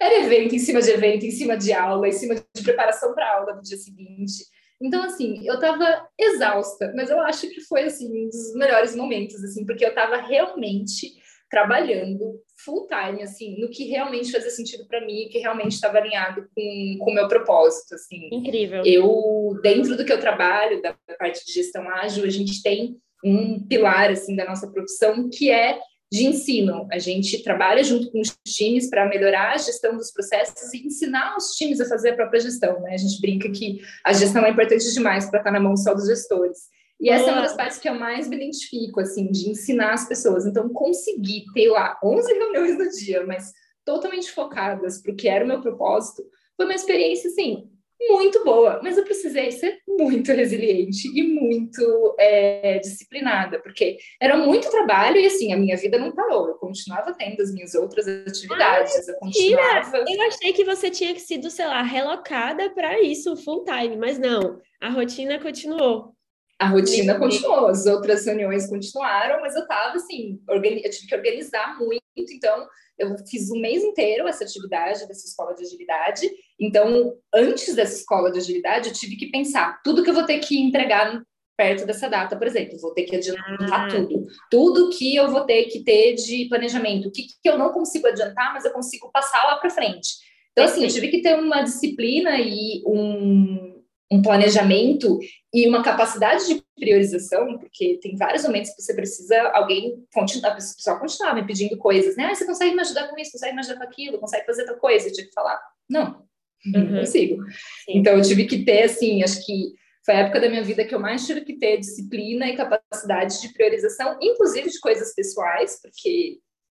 Era 0.00 0.24
evento 0.24 0.54
em 0.54 0.58
cima 0.58 0.80
de 0.80 0.90
evento, 0.90 1.26
em 1.26 1.30
cima 1.30 1.56
de 1.56 1.72
aula, 1.72 2.06
em 2.06 2.12
cima 2.12 2.34
de 2.34 2.62
preparação 2.62 3.14
para 3.14 3.34
aula 3.34 3.54
do 3.54 3.62
dia 3.62 3.76
seguinte. 3.76 4.44
Então, 4.80 5.02
assim, 5.02 5.44
eu 5.44 5.58
tava 5.58 6.08
exausta, 6.18 6.92
mas 6.94 7.10
eu 7.10 7.20
acho 7.20 7.48
que 7.48 7.60
foi, 7.62 7.82
assim, 7.82 8.06
um 8.06 8.28
dos 8.28 8.54
melhores 8.54 8.94
momentos, 8.94 9.42
assim, 9.42 9.66
porque 9.66 9.84
eu 9.84 9.94
tava 9.94 10.16
realmente 10.16 11.12
trabalhando 11.50 12.40
full 12.64 12.86
time, 12.86 13.22
assim, 13.22 13.58
no 13.60 13.70
que 13.70 13.84
realmente 13.84 14.30
fazia 14.30 14.50
sentido 14.50 14.86
para 14.86 15.04
mim, 15.04 15.28
que 15.30 15.38
realmente 15.38 15.72
estava 15.72 15.98
alinhado 15.98 16.46
com 16.54 17.10
o 17.10 17.14
meu 17.14 17.26
propósito, 17.26 17.94
assim. 17.94 18.28
Incrível. 18.30 18.82
Eu, 18.84 19.58
dentro 19.62 19.96
do 19.96 20.04
que 20.04 20.12
eu 20.12 20.20
trabalho, 20.20 20.82
da 20.82 20.94
parte 21.18 21.44
de 21.44 21.52
gestão 21.52 21.88
ágil, 21.88 22.24
a 22.24 22.30
gente 22.30 22.62
tem 22.62 22.96
um 23.24 23.66
pilar, 23.66 24.10
assim, 24.10 24.36
da 24.36 24.44
nossa 24.44 24.70
profissão, 24.70 25.28
que 25.28 25.50
é 25.50 25.78
de 26.10 26.26
ensino. 26.26 26.86
A 26.90 26.98
gente 26.98 27.42
trabalha 27.42 27.84
junto 27.84 28.10
com 28.10 28.20
os 28.20 28.36
times 28.46 28.88
para 28.88 29.08
melhorar 29.08 29.52
a 29.52 29.58
gestão 29.58 29.96
dos 29.96 30.10
processos 30.10 30.72
e 30.72 30.86
ensinar 30.86 31.36
os 31.36 31.54
times 31.56 31.80
a 31.80 31.88
fazer 31.88 32.10
a 32.10 32.16
própria 32.16 32.40
gestão. 32.40 32.80
Né? 32.80 32.94
A 32.94 32.96
gente 32.96 33.20
brinca 33.20 33.50
que 33.50 33.80
a 34.04 34.12
gestão 34.12 34.44
é 34.44 34.50
importante 34.50 34.92
demais 34.92 35.28
para 35.28 35.40
estar 35.40 35.50
na 35.50 35.60
mão 35.60 35.76
só 35.76 35.94
dos 35.94 36.06
gestores. 36.06 36.58
E 37.00 37.10
essa 37.10 37.30
é 37.30 37.32
uma 37.32 37.42
das 37.42 37.54
partes 37.54 37.78
que 37.78 37.88
eu 37.88 37.94
mais 37.94 38.28
me 38.28 38.36
identifico, 38.36 39.00
assim, 39.00 39.30
de 39.30 39.50
ensinar 39.50 39.92
as 39.92 40.08
pessoas. 40.08 40.46
Então, 40.46 40.68
conseguir 40.68 41.44
ter 41.54 41.68
lá 41.68 41.96
11 42.02 42.32
reuniões 42.32 42.76
no 42.76 42.90
dia, 42.90 43.24
mas 43.24 43.52
totalmente 43.84 44.32
focadas 44.32 45.00
para 45.00 45.12
o 45.12 45.16
que 45.16 45.28
era 45.28 45.44
o 45.44 45.48
meu 45.48 45.60
propósito, 45.60 46.24
foi 46.56 46.66
uma 46.66 46.74
experiência, 46.74 47.30
assim, 47.30 47.70
muito 48.00 48.44
boa, 48.44 48.80
mas 48.82 48.96
eu 48.96 49.04
precisei 49.04 49.50
ser 49.50 49.78
muito 49.86 50.32
resiliente 50.32 51.08
e 51.08 51.22
muito 51.22 52.14
é, 52.18 52.78
disciplinada, 52.78 53.60
porque 53.60 53.98
era 54.20 54.36
muito 54.36 54.70
trabalho 54.70 55.16
e 55.16 55.26
assim, 55.26 55.52
a 55.52 55.56
minha 55.56 55.76
vida 55.76 55.98
não 55.98 56.12
parou, 56.12 56.48
eu 56.48 56.54
continuava 56.54 57.12
tendo 57.12 57.42
as 57.42 57.52
minhas 57.52 57.74
outras 57.74 58.06
atividades, 58.06 58.94
Ai, 58.94 59.14
eu 59.14 59.18
continuava... 59.18 60.04
Eu 60.08 60.22
achei 60.28 60.52
que 60.52 60.64
você 60.64 60.90
tinha 60.90 61.12
que 61.12 61.20
sido, 61.20 61.50
sei 61.50 61.66
lá, 61.66 61.82
relocada 61.82 62.70
para 62.70 63.00
isso 63.02 63.36
full 63.36 63.64
time, 63.64 63.96
mas 63.96 64.18
não, 64.18 64.60
a 64.80 64.88
rotina 64.90 65.38
continuou. 65.38 66.14
A 66.58 66.66
rotina 66.66 67.16
continuou, 67.16 67.66
as 67.66 67.86
outras 67.86 68.26
reuniões 68.26 68.68
continuaram, 68.68 69.40
mas 69.40 69.54
eu 69.54 69.62
estava 69.62 69.94
assim, 69.96 70.40
eu 70.48 70.60
tive 70.60 71.06
que 71.06 71.14
organizar 71.14 71.78
muito, 71.78 72.02
então 72.16 72.66
eu 72.98 73.16
fiz 73.28 73.50
um 73.50 73.60
mês 73.60 73.82
inteiro 73.82 74.26
essa 74.26 74.44
atividade 74.44 75.06
dessa 75.06 75.26
escola 75.26 75.54
de 75.54 75.64
agilidade. 75.64 76.28
Então, 76.58 77.14
antes 77.34 77.74
dessa 77.74 77.96
escola 77.96 78.30
de 78.30 78.38
agilidade, 78.38 78.88
eu 78.88 78.94
tive 78.94 79.16
que 79.16 79.30
pensar 79.30 79.80
tudo 79.82 80.02
que 80.02 80.10
eu 80.10 80.14
vou 80.14 80.24
ter 80.24 80.38
que 80.38 80.60
entregar 80.60 81.22
perto 81.56 81.84
dessa 81.84 82.08
data, 82.08 82.36
por 82.36 82.46
exemplo. 82.46 82.78
Vou 82.78 82.94
ter 82.94 83.04
que 83.04 83.16
adiantar 83.16 83.86
ah. 83.86 83.88
tudo. 83.88 84.26
Tudo 84.50 84.90
que 84.90 85.16
eu 85.16 85.30
vou 85.30 85.44
ter 85.44 85.64
que 85.64 85.82
ter 85.82 86.14
de 86.14 86.46
planejamento. 86.48 87.08
O 87.08 87.12
que, 87.12 87.26
que 87.42 87.48
eu 87.48 87.58
não 87.58 87.72
consigo 87.72 88.06
adiantar, 88.06 88.52
mas 88.52 88.64
eu 88.64 88.72
consigo 88.72 89.10
passar 89.12 89.44
lá 89.44 89.56
para 89.56 89.70
frente. 89.70 90.08
Então, 90.52 90.64
assim, 90.64 90.82
eu 90.82 90.90
tive 90.90 91.08
que 91.08 91.22
ter 91.22 91.38
uma 91.38 91.62
disciplina 91.62 92.38
e 92.38 92.82
um 92.84 93.67
um 94.10 94.22
planejamento 94.22 95.18
e 95.52 95.66
uma 95.68 95.82
capacidade 95.82 96.46
de 96.46 96.62
priorização, 96.74 97.58
porque 97.58 97.98
tem 98.00 98.16
vários 98.16 98.42
momentos 98.44 98.70
que 98.74 98.82
você 98.82 98.94
precisa 98.94 99.40
alguém 99.50 100.02
continuar, 100.12 100.52
a 100.52 100.54
pessoa 100.54 100.98
continuar 100.98 101.34
me 101.34 101.46
pedindo 101.46 101.76
coisas, 101.76 102.16
né? 102.16 102.24
Ah, 102.24 102.34
você 102.34 102.46
consegue 102.46 102.74
me 102.74 102.80
ajudar 102.80 103.08
com 103.08 103.18
isso, 103.18 103.32
consegue 103.32 103.54
me 103.54 103.60
ajudar 103.60 103.76
com 103.76 103.84
aquilo, 103.84 104.18
consegue 104.18 104.46
fazer 104.46 104.64
tal 104.64 104.76
coisa, 104.76 105.08
eu 105.08 105.12
tive 105.12 105.28
que 105.28 105.34
falar, 105.34 105.60
não, 105.88 106.24
uhum. 106.66 106.90
não 106.90 107.00
consigo. 107.00 107.42
Sim. 107.84 107.98
Então 107.98 108.14
eu 108.14 108.22
tive 108.22 108.46
que 108.46 108.64
ter, 108.64 108.84
assim, 108.84 109.22
acho 109.22 109.44
que 109.44 109.74
foi 110.04 110.14
a 110.14 110.20
época 110.20 110.40
da 110.40 110.48
minha 110.48 110.64
vida 110.64 110.86
que 110.86 110.94
eu 110.94 111.00
mais 111.00 111.26
tive 111.26 111.42
que 111.42 111.58
ter 111.58 111.76
disciplina 111.76 112.48
e 112.48 112.56
capacidade 112.56 113.42
de 113.42 113.52
priorização, 113.52 114.18
inclusive 114.22 114.70
de 114.70 114.80
coisas 114.80 115.14
pessoais, 115.14 115.80
porque 115.82 116.38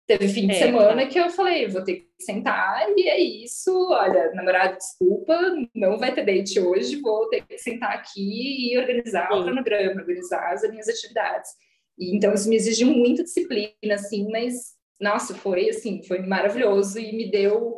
Teve 0.09 0.27
fim 0.29 0.47
de 0.47 0.55
é, 0.55 0.59
semana 0.59 1.07
que 1.07 1.21
eu 1.21 1.29
falei, 1.29 1.69
vou 1.69 1.85
ter 1.85 1.97
que 1.97 2.09
sentar 2.25 2.87
e 2.97 3.11
é 3.11 3.21
isso. 3.21 3.71
Olha, 3.91 4.33
namorado, 4.33 4.79
desculpa, 4.79 5.39
não 5.75 5.99
vai 5.99 6.15
ter 6.15 6.25
date 6.25 6.59
hoje, 6.59 6.97
vou 6.97 7.29
ter 7.29 7.47
que 7.47 7.59
sentar 7.59 7.93
aqui 7.93 8.73
e 8.73 8.79
organizar 8.79 9.31
o 9.31 9.45
cronograma, 9.45 10.01
organizar 10.01 10.55
as 10.55 10.63
minhas 10.71 10.89
atividades. 10.89 11.51
E, 11.99 12.17
então, 12.17 12.33
isso 12.33 12.49
me 12.49 12.57
exigiu 12.57 12.87
muita 12.87 13.23
disciplina, 13.23 13.75
assim, 13.93 14.27
mas, 14.31 14.73
nossa, 14.99 15.35
foi, 15.35 15.69
assim, 15.69 16.03
foi 16.03 16.21
maravilhoso 16.21 16.99
e 16.99 17.15
me 17.15 17.31
deu 17.31 17.77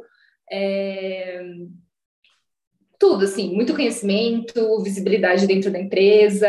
é, 0.52 1.42
tudo, 3.00 3.24
assim, 3.24 3.54
muito 3.54 3.74
conhecimento, 3.74 4.82
visibilidade 4.82 5.46
dentro 5.46 5.70
da 5.70 5.80
empresa. 5.80 6.46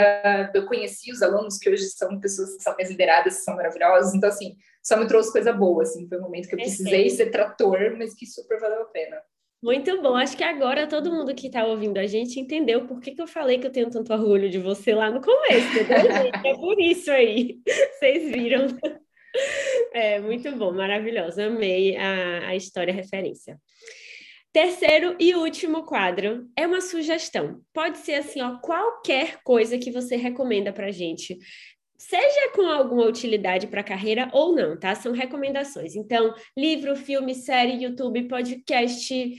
Eu 0.54 0.66
conheci 0.66 1.10
os 1.10 1.22
alunos 1.22 1.58
que 1.58 1.70
hoje 1.70 1.86
são 1.86 2.20
pessoas 2.20 2.58
que 2.58 2.62
são 2.62 2.76
mais 2.76 2.90
lideradas, 2.90 3.46
são 3.46 3.56
maravilhosos. 3.56 4.14
Então, 4.14 4.28
assim, 4.28 4.58
só 4.84 4.98
me 4.98 5.08
trouxe 5.08 5.32
coisa 5.32 5.54
boa, 5.54 5.84
assim, 5.84 6.06
foi 6.10 6.18
um 6.18 6.24
momento 6.24 6.50
que 6.50 6.56
eu 6.56 6.60
precisei 6.60 7.10
ser 7.10 7.32
trator, 7.32 7.96
mas 7.98 8.14
que 8.14 8.26
super 8.26 8.60
valeu 8.60 8.82
a 8.82 8.86
pena. 8.86 9.16
Muito 9.64 10.02
bom, 10.02 10.16
acho 10.16 10.36
que 10.36 10.44
agora 10.44 10.88
todo 10.88 11.12
mundo 11.12 11.34
que 11.34 11.48
está 11.48 11.64
ouvindo 11.66 12.00
a 12.00 12.08
gente 12.08 12.40
entendeu 12.40 12.86
por 12.86 13.00
que, 13.00 13.12
que 13.12 13.22
eu 13.22 13.28
falei 13.28 13.60
que 13.60 13.68
eu 13.68 13.72
tenho 13.72 13.92
tanto 13.92 14.12
orgulho 14.12 14.50
de 14.50 14.58
você 14.58 14.94
lá 14.94 15.10
no 15.10 15.22
começo, 15.22 15.68
é 16.44 16.54
por 16.56 16.80
isso 16.82 17.12
aí, 17.12 17.60
vocês 17.94 18.30
viram. 18.32 18.68
É 19.94 20.20
muito 20.20 20.52
bom, 20.58 20.74
maravilhoso, 20.74 21.42
amei 21.42 21.96
a, 21.96 22.48
a 22.48 22.56
história 22.56 22.94
referência. 22.94 23.58
Terceiro 24.54 25.16
e 25.18 25.34
último 25.34 25.84
quadro 25.84 26.50
é 26.58 26.68
uma 26.68 26.82
sugestão. 26.82 27.62
Pode 27.74 28.00
ser 28.00 28.16
assim, 28.16 28.42
ó, 28.42 28.58
qualquer 28.58 29.42
coisa 29.44 29.78
que 29.78 29.92
você 29.92 30.18
recomenda 30.18 30.74
para 30.74 30.92
gente 30.92 31.38
seja 31.98 32.52
com 32.56 32.64
alguma 32.64 33.06
utilidade 33.06 33.68
para 33.68 33.82
a 33.82 33.84
carreira 33.84 34.28
ou 34.34 34.56
não, 34.56 34.78
tá? 34.78 34.96
São 34.96 35.12
recomendações. 35.12 35.96
Então, 35.96 36.34
livro, 36.58 36.96
filme, 36.96 37.36
série, 37.36 37.84
YouTube, 37.84 38.28
podcast, 38.28 39.34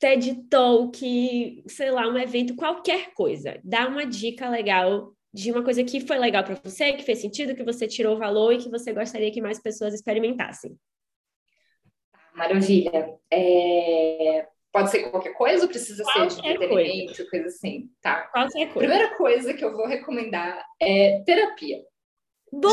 TED 0.00 0.48
Talk, 0.50 1.62
sei 1.68 1.90
lá, 1.92 2.08
um 2.08 2.18
evento, 2.18 2.56
qualquer 2.56 3.14
coisa. 3.14 3.60
Dá 3.62 3.86
uma 3.86 4.04
dica 4.04 4.48
legal 4.50 5.14
de 5.32 5.52
uma 5.52 5.62
coisa 5.62 5.84
que 5.84 6.00
foi 6.00 6.18
legal 6.18 6.42
para 6.42 6.60
você, 6.62 6.92
que 6.92 7.04
fez 7.04 7.20
sentido, 7.20 7.54
que 7.54 7.62
você 7.62 7.86
tirou 7.86 8.18
valor 8.18 8.52
e 8.52 8.58
que 8.58 8.68
você 8.68 8.92
gostaria 8.92 9.30
que 9.30 9.40
mais 9.40 9.62
pessoas 9.62 9.94
experimentassem. 9.94 10.76
Maravilha. 12.34 13.14
É... 13.30 14.46
Pode 14.72 14.90
ser 14.90 15.10
qualquer 15.10 15.34
coisa 15.34 15.64
ou 15.64 15.68
precisa 15.68 16.02
qualquer 16.02 16.30
ser 16.30 16.40
de 16.40 16.48
entretenimento, 16.48 17.14
coisa. 17.14 17.30
coisa 17.30 17.46
assim? 17.46 17.90
Tá. 18.00 18.22
Qualquer 18.32 18.72
coisa. 18.72 18.78
Primeira 18.78 19.14
coisa 19.16 19.54
que 19.54 19.64
eu 19.64 19.72
vou 19.72 19.86
recomendar 19.86 20.64
é 20.80 21.22
terapia. 21.26 21.82
Boa! 22.50 22.72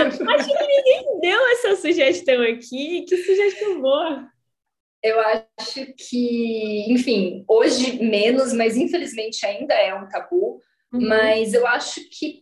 Acho 0.00 0.18
que 0.18 0.66
ninguém 0.66 1.20
deu 1.20 1.46
essa 1.52 1.76
sugestão 1.76 2.42
aqui. 2.42 3.04
Que 3.06 3.16
sugestão 3.18 3.80
boa! 3.80 4.28
Eu 5.02 5.18
acho 5.20 5.86
que, 5.98 6.86
enfim, 6.92 7.44
hoje 7.48 8.02
menos, 8.02 8.52
mas 8.52 8.76
infelizmente 8.76 9.44
ainda 9.44 9.74
é 9.74 9.94
um 9.94 10.08
tabu. 10.08 10.60
Uhum. 10.92 11.08
Mas 11.08 11.54
eu 11.54 11.66
acho 11.66 12.00
que 12.10 12.41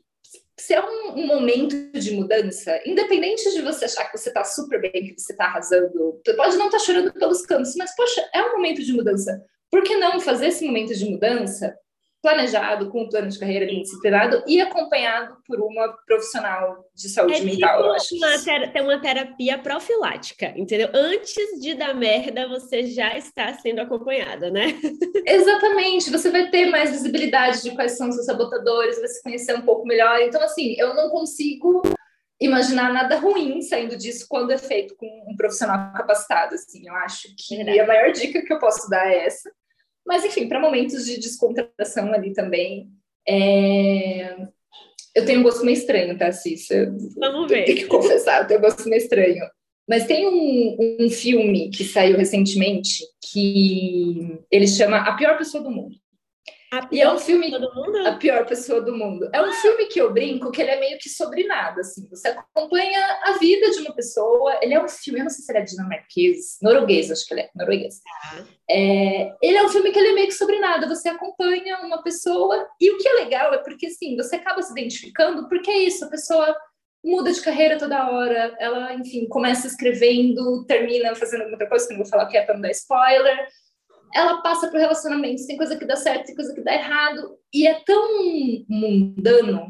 se 0.61 0.75
é 0.75 0.85
um, 0.85 1.18
um, 1.18 1.27
momento 1.27 1.90
de 1.92 2.12
mudança, 2.12 2.81
independente 2.85 3.51
de 3.51 3.62
você 3.62 3.87
achar 3.87 4.05
que 4.05 4.18
você 4.18 4.29
está 4.29 4.44
super 4.44 4.81
bem, 4.81 4.92
que 4.92 5.18
você 5.18 5.33
está 5.33 5.46
arrasando, 5.46 6.20
você 6.25 6.35
pode 6.35 6.57
não 6.57 6.66
estar 6.66 6.79
tá 6.79 6.85
chorando 6.85 7.12
pelos 7.14 7.46
cantos, 7.46 7.75
mas, 7.77 7.94
poxa, 7.96 8.29
é 8.35 8.42
um 8.42 8.53
momento 8.53 8.83
de 8.83 8.92
mudança. 8.92 9.42
Por 9.70 9.83
que 9.83 9.96
não 9.96 10.20
fazer 10.20 10.49
esse 10.49 10.64
momento 10.64 10.94
de 10.94 11.09
mudança 11.09 11.75
planejado, 12.22 12.90
com 12.90 13.02
um 13.02 13.09
plano 13.09 13.28
de 13.28 13.38
carreira 13.38 13.66
bem 13.66 13.83
disciplinado 13.83 14.42
e 14.46 14.61
acompanhado 14.61 15.37
por 15.46 15.61
uma 15.61 15.88
profissional 16.06 16.85
de 16.94 17.09
saúde 17.09 17.35
é 17.35 17.40
mental. 17.40 17.78
Tipo 17.78 17.88
eu 17.88 17.94
acho 17.94 18.16
uma, 18.16 18.68
ter 18.72 18.83
uma 18.83 19.00
terapia 19.00 19.59
profilática, 19.59 20.52
entendeu? 20.56 20.90
Antes 20.92 21.61
de 21.61 21.74
dar 21.74 21.94
merda, 21.94 22.46
você 22.48 22.87
já 22.87 23.16
está 23.16 23.54
sendo 23.54 23.80
acompanhada, 23.80 24.50
né? 24.50 24.66
Exatamente. 25.26 26.11
Você 26.11 26.30
vai 26.30 26.50
ter 26.50 26.66
mais 26.66 26.90
visibilidade 26.90 27.62
de 27.62 27.70
quais 27.74 27.96
são 27.96 28.09
os 28.09 28.14
seus 28.16 28.26
sabotadores, 28.26 28.98
vai 28.98 29.09
se 29.09 29.22
conhecer 29.22 29.56
um 29.56 29.62
pouco 29.62 29.87
melhor. 29.87 30.20
Então, 30.20 30.42
assim, 30.42 30.74
eu 30.78 30.94
não 30.94 31.09
consigo 31.09 31.83
imaginar 32.38 32.92
nada 32.92 33.18
ruim 33.18 33.61
saindo 33.62 33.96
disso 33.96 34.26
quando 34.28 34.50
é 34.50 34.59
feito 34.59 34.94
com 34.96 35.06
um 35.26 35.37
profissional 35.37 35.92
capacitado. 35.94 36.54
Assim, 36.54 36.87
eu 36.87 36.94
acho 36.96 37.28
que 37.37 37.80
a 37.80 37.87
maior 37.87 38.12
dica 38.12 38.42
que 38.42 38.52
eu 38.52 38.59
posso 38.59 38.88
dar 38.90 39.06
é 39.06 39.24
essa. 39.24 39.50
Mas, 40.06 40.24
enfim, 40.24 40.48
para 40.48 40.60
momentos 40.60 41.04
de 41.04 41.18
descontração 41.18 42.12
ali 42.12 42.32
também. 42.32 42.88
É... 43.28 44.36
Eu 45.14 45.24
tenho 45.24 45.40
um 45.40 45.42
gosto 45.42 45.64
meio 45.64 45.76
estranho, 45.76 46.16
tá, 46.16 46.30
Cissa? 46.30 46.92
Vamos 47.16 47.50
ver. 47.50 47.64
Tenho 47.64 47.78
que 47.78 47.86
confessar, 47.86 48.42
eu 48.42 48.46
tenho 48.46 48.60
um 48.60 48.62
gosto 48.62 48.88
meio 48.88 49.02
estranho. 49.02 49.44
Mas 49.88 50.06
tem 50.06 50.26
um, 50.26 50.96
um 51.00 51.10
filme 51.10 51.68
que 51.70 51.82
saiu 51.82 52.16
recentemente 52.16 53.02
que 53.32 54.38
ele 54.50 54.68
chama 54.68 54.98
A 54.98 55.16
Pior 55.16 55.36
Pessoa 55.36 55.64
do 55.64 55.70
Mundo. 55.70 55.96
A 56.72 56.88
e 56.92 57.00
é 57.00 57.12
um 57.12 57.18
filme? 57.18 57.52
A 58.06 58.12
pior 58.14 58.46
pessoa 58.46 58.80
do 58.80 58.96
mundo. 58.96 59.28
É 59.33 59.42
um 59.42 59.52
filme 59.52 59.87
que 59.87 60.00
eu 60.00 60.12
brinco 60.12 60.52
que 60.52 60.62
ele 60.62 60.70
é 60.70 60.78
meio 60.78 60.98
que 60.98 61.09
sobre 61.09 61.44
nada, 61.44 61.80
assim. 61.80 62.09
Você 62.09 62.28
acompanha 62.28 63.00
a 63.24 63.33
vida 63.38 63.70
de 63.70 63.80
uma 63.80 63.92
pessoa. 63.92 64.56
Ele 64.62 64.74
é 64.74 64.83
um 64.83 64.88
filme, 64.88 65.18
eu 65.18 65.24
não 65.24 65.30
sei 65.30 65.44
se 65.44 65.50
ele 65.50 65.59
é 65.59 65.62
dinamarquês, 65.62 66.59
norueguês, 66.62 67.11
acho 67.11 67.26
que 67.26 67.35
ele 67.35 67.40
é 67.40 67.50
norueguês. 67.56 68.00
Ah. 68.06 68.44
É, 68.70 69.33
ele 69.42 69.56
é 69.56 69.64
um 69.64 69.68
filme 69.68 69.90
que 69.90 69.98
ele 69.98 70.11
é 70.11 70.12
meio 70.12 70.28
que 70.28 70.35
sobre 70.35 70.61
nada. 70.61 70.88
Você 70.88 71.09
acompanha 71.09 71.80
uma 71.80 72.04
pessoa 72.04 72.68
e 72.80 72.92
o 72.92 72.98
que 72.98 73.09
é 73.09 73.12
legal 73.14 73.52
é 73.52 73.59
porque, 73.59 73.87
assim, 73.87 74.16
você 74.16 74.37
acaba 74.37 74.62
se 74.62 74.70
identificando 74.70 75.48
porque 75.48 75.70
é 75.70 75.78
isso, 75.78 76.04
a 76.04 76.09
pessoa 76.09 76.56
muda 77.04 77.33
de 77.33 77.40
carreira 77.40 77.78
toda 77.78 78.11
hora, 78.11 78.54
ela, 78.61 78.94
enfim, 78.94 79.26
começa 79.26 79.66
escrevendo, 79.66 80.64
termina 80.66 81.14
fazendo 81.14 81.50
outra 81.50 81.66
coisa 81.66 81.87
que 81.87 81.94
não 81.94 82.02
vou 82.02 82.11
falar 82.11 82.26
que 82.26 82.37
é 82.37 82.42
para 82.44 82.54
não 82.54 82.61
dar 82.61 82.70
spoiler 82.70 83.48
ela 84.14 84.42
passa 84.42 84.68
por 84.68 84.79
relacionamentos, 84.79 85.46
tem 85.46 85.57
coisa 85.57 85.77
que 85.77 85.85
dá 85.85 85.96
certo, 85.96 86.27
tem 86.27 86.35
coisa 86.35 86.55
que 86.55 86.62
dá 86.62 86.75
errado, 86.75 87.38
e 87.53 87.66
é 87.66 87.81
tão 87.85 88.09
mundano. 88.68 89.68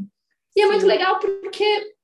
E 0.56 0.62
é 0.62 0.66
muito 0.66 0.86
legal 0.86 1.18
porque, 1.18 1.94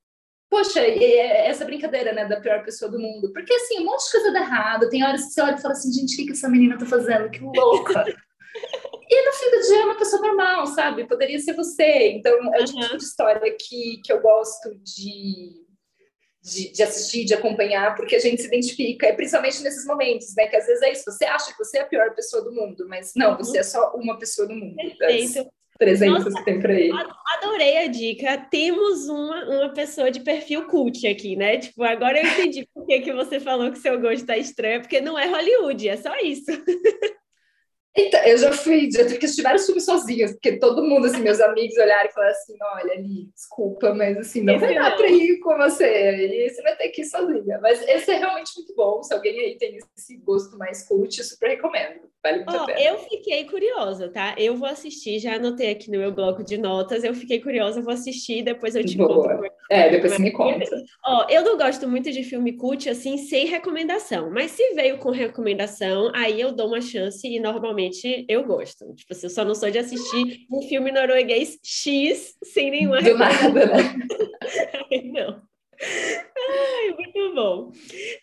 poxa, 0.51 0.81
é 0.81 1.49
essa 1.49 1.65
brincadeira, 1.65 2.13
né, 2.13 2.27
da 2.27 2.41
pior 2.41 2.63
pessoa 2.65 2.91
do 2.91 2.99
mundo. 2.99 3.33
Porque, 3.33 3.53
assim, 3.53 3.81
um 3.81 3.85
monte 3.85 4.05
de 4.05 4.13
coisa 4.13 4.33
dá 4.33 4.41
errado, 4.41 4.89
tem 4.89 5.05
horas 5.05 5.25
que 5.25 5.31
você 5.31 5.41
olha 5.41 5.57
e 5.57 5.61
fala 5.63 5.73
assim, 5.73 5.93
gente, 5.93 6.15
o 6.15 6.17
que, 6.17 6.27
que 6.27 6.33
essa 6.33 6.49
menina 6.49 6.79
tá 6.79 6.87
fazendo? 6.87 7.31
Que 7.31 7.41
louca! 7.41 8.05
e 9.11 9.27
no 9.27 9.33
fim 9.33 9.51
do 9.51 9.67
dia 9.67 9.81
é 9.81 9.85
uma 9.85 9.99
pessoa 9.99 10.23
normal, 10.23 10.67
sabe? 10.67 11.07
Poderia 11.07 11.39
ser 11.39 11.55
você. 11.55 12.13
Então, 12.13 12.33
é 12.55 12.63
o 12.63 12.65
tipo 12.65 12.97
de 12.97 13.03
história 13.03 13.57
que, 13.59 14.01
que 14.05 14.13
eu 14.13 14.21
gosto 14.21 14.75
de 14.77 15.66
de, 16.47 16.71
de, 16.71 16.83
assistir, 16.83 17.25
de 17.25 17.35
acompanhar, 17.35 17.97
porque 17.97 18.15
a 18.15 18.21
gente 18.21 18.41
se 18.41 18.47
identifica, 18.47 19.07
é 19.09 19.13
principalmente 19.13 19.61
nesses 19.63 19.85
momentos, 19.85 20.33
né? 20.37 20.47
Que 20.47 20.57
às 20.57 20.67
vezes 20.67 20.83
é 20.83 20.93
isso, 20.93 21.05
você 21.05 21.25
acha 21.25 21.51
que 21.51 21.59
você 21.59 21.79
é 21.79 21.81
a 21.81 21.87
pior 21.87 22.15
pessoa 22.15 22.45
do 22.45 22.53
mundo, 22.53 22.87
mas 22.89 23.13
não, 23.17 23.33
uhum. 23.33 23.39
você 23.39 23.59
é 23.59 23.63
só 23.65 23.93
uma 23.97 24.17
pessoa 24.17 24.47
do 24.47 24.55
mundo. 24.55 24.77
Perfeito. 24.77 25.51
300 25.79 26.25
Nossa, 26.25 26.39
que 26.39 26.45
tem 26.45 26.59
por 26.59 26.71
aí. 26.71 26.91
Adorei 27.37 27.79
a 27.79 27.87
dica. 27.87 28.39
Temos 28.51 29.09
uma, 29.09 29.45
uma 29.45 29.69
pessoa 29.75 30.11
de 30.11 30.21
perfil 30.21 30.67
cult 30.69 31.07
aqui, 31.07 31.37
né? 31.37 31.59
Tipo, 31.59 31.83
agora 31.85 32.19
eu 32.19 32.27
entendi 32.27 32.67
por 32.73 32.87
que, 32.87 33.01
que 33.01 33.13
você 33.13 33.39
falou 33.39 33.71
que 33.71 33.79
seu 33.79 34.01
gosto 34.01 34.25
tá 34.25 34.39
estranho, 34.39 34.81
porque 34.81 35.03
não 35.03 35.19
é 35.19 35.27
Hollywood, 35.27 35.87
é 35.87 35.97
só 35.99 36.17
isso. 36.21 36.47
Então, 38.27 38.33
eu 38.33 38.39
já 38.39 38.53
fui, 38.53 38.91
já 38.91 39.05
tive 39.05 39.19
que 39.19 39.27
assistir 39.27 39.43
vários 39.43 39.65
filmes 39.65 39.85
sozinhos, 39.85 40.33
porque 40.33 40.59
todo 40.59 40.83
mundo, 40.83 41.07
assim, 41.07 41.21
meus 41.21 41.41
amigos 41.41 41.77
olharam 41.77 42.09
e 42.09 42.13
falaram 42.13 42.33
assim, 42.33 42.57
olha, 42.61 42.93
ali, 42.95 43.31
desculpa, 43.33 43.95
mas 43.95 44.19
assim, 44.19 44.43
não 44.43 44.59
vai 44.59 44.75
dar 44.75 44.97
para 44.97 45.09
ir 45.09 45.39
com 45.39 45.57
você, 45.57 45.87
e 45.87 46.51
você 46.51 46.63
vai 46.63 46.77
ter 46.77 46.89
que 46.89 47.03
ir 47.03 47.07
sozinha. 47.07 47.59
Mas 47.61 47.81
esse 47.89 48.11
é 48.11 48.19
realmente 48.19 48.51
muito 48.57 48.75
bom, 48.75 49.03
se 49.03 49.15
alguém 49.15 49.39
aí 49.39 49.57
tem 49.57 49.79
esse 49.97 50.17
gosto 50.19 50.59
mais 50.59 50.87
cult, 50.87 51.23
super 51.23 51.49
recomendo. 51.51 52.01
Vale 52.23 52.39
muito 52.39 52.55
oh, 52.55 52.63
a 52.63 52.67
pena. 52.67 52.81
Eu 52.81 52.99
fiquei 52.99 53.45
curiosa, 53.45 54.09
tá? 54.09 54.35
Eu 54.37 54.57
vou 54.57 54.69
assistir, 54.69 55.21
já 55.21 55.37
anotei 55.37 55.71
aqui 55.71 55.91
no 55.91 55.99
meu 55.99 56.13
bloco 56.13 56.43
de 56.43 56.59
notas, 56.59 57.05
eu 57.05 57.15
fiquei 57.15 57.41
curiosa, 57.41 57.81
vou 57.81 57.93
assistir, 57.93 58.43
depois 58.43 58.75
eu 58.75 58.85
te 58.85 58.97
Boa. 58.97 59.09
conto. 59.09 59.45
É, 59.45 59.51
depois 59.91 60.13
você 60.13 60.23
me 60.23 60.33
conta. 60.33 60.65
Ó, 61.05 61.27
eu 61.29 61.43
não 61.43 61.57
gosto 61.57 61.89
muito 61.89 62.11
de 62.13 62.23
filme 62.23 62.53
cult, 62.57 62.89
assim, 62.89 63.17
sem 63.19 63.47
recomendação, 63.47 64.31
mas 64.31 64.53
se 64.53 64.75
veio 64.75 64.99
com 64.99 65.11
recomendação, 65.11 66.11
aí 66.15 66.41
eu 66.41 66.53
dou 66.53 66.69
uma 66.69 66.81
chance 66.81 67.27
e 67.27 67.41
normalmente 67.41 68.25
eu 68.29 68.45
gosto. 68.45 68.95
Tipo 68.95 69.13
assim, 69.13 69.27
eu 69.27 69.31
só 69.31 69.45
não 69.45 69.55
sou 69.55 69.71
de 69.71 69.79
assistir 69.79 70.47
um 70.51 70.63
filme 70.63 70.93
norueguês 70.93 71.59
X 71.63 72.35
sem 72.45 72.71
nenhuma 72.71 72.99
Do 72.99 73.05
recomendação. 73.05 73.53
Nada, 73.53 73.67
né? 73.67 73.95
não. 75.13 75.56
Ai, 75.81 76.95
muito 76.97 77.35
bom. 77.35 77.73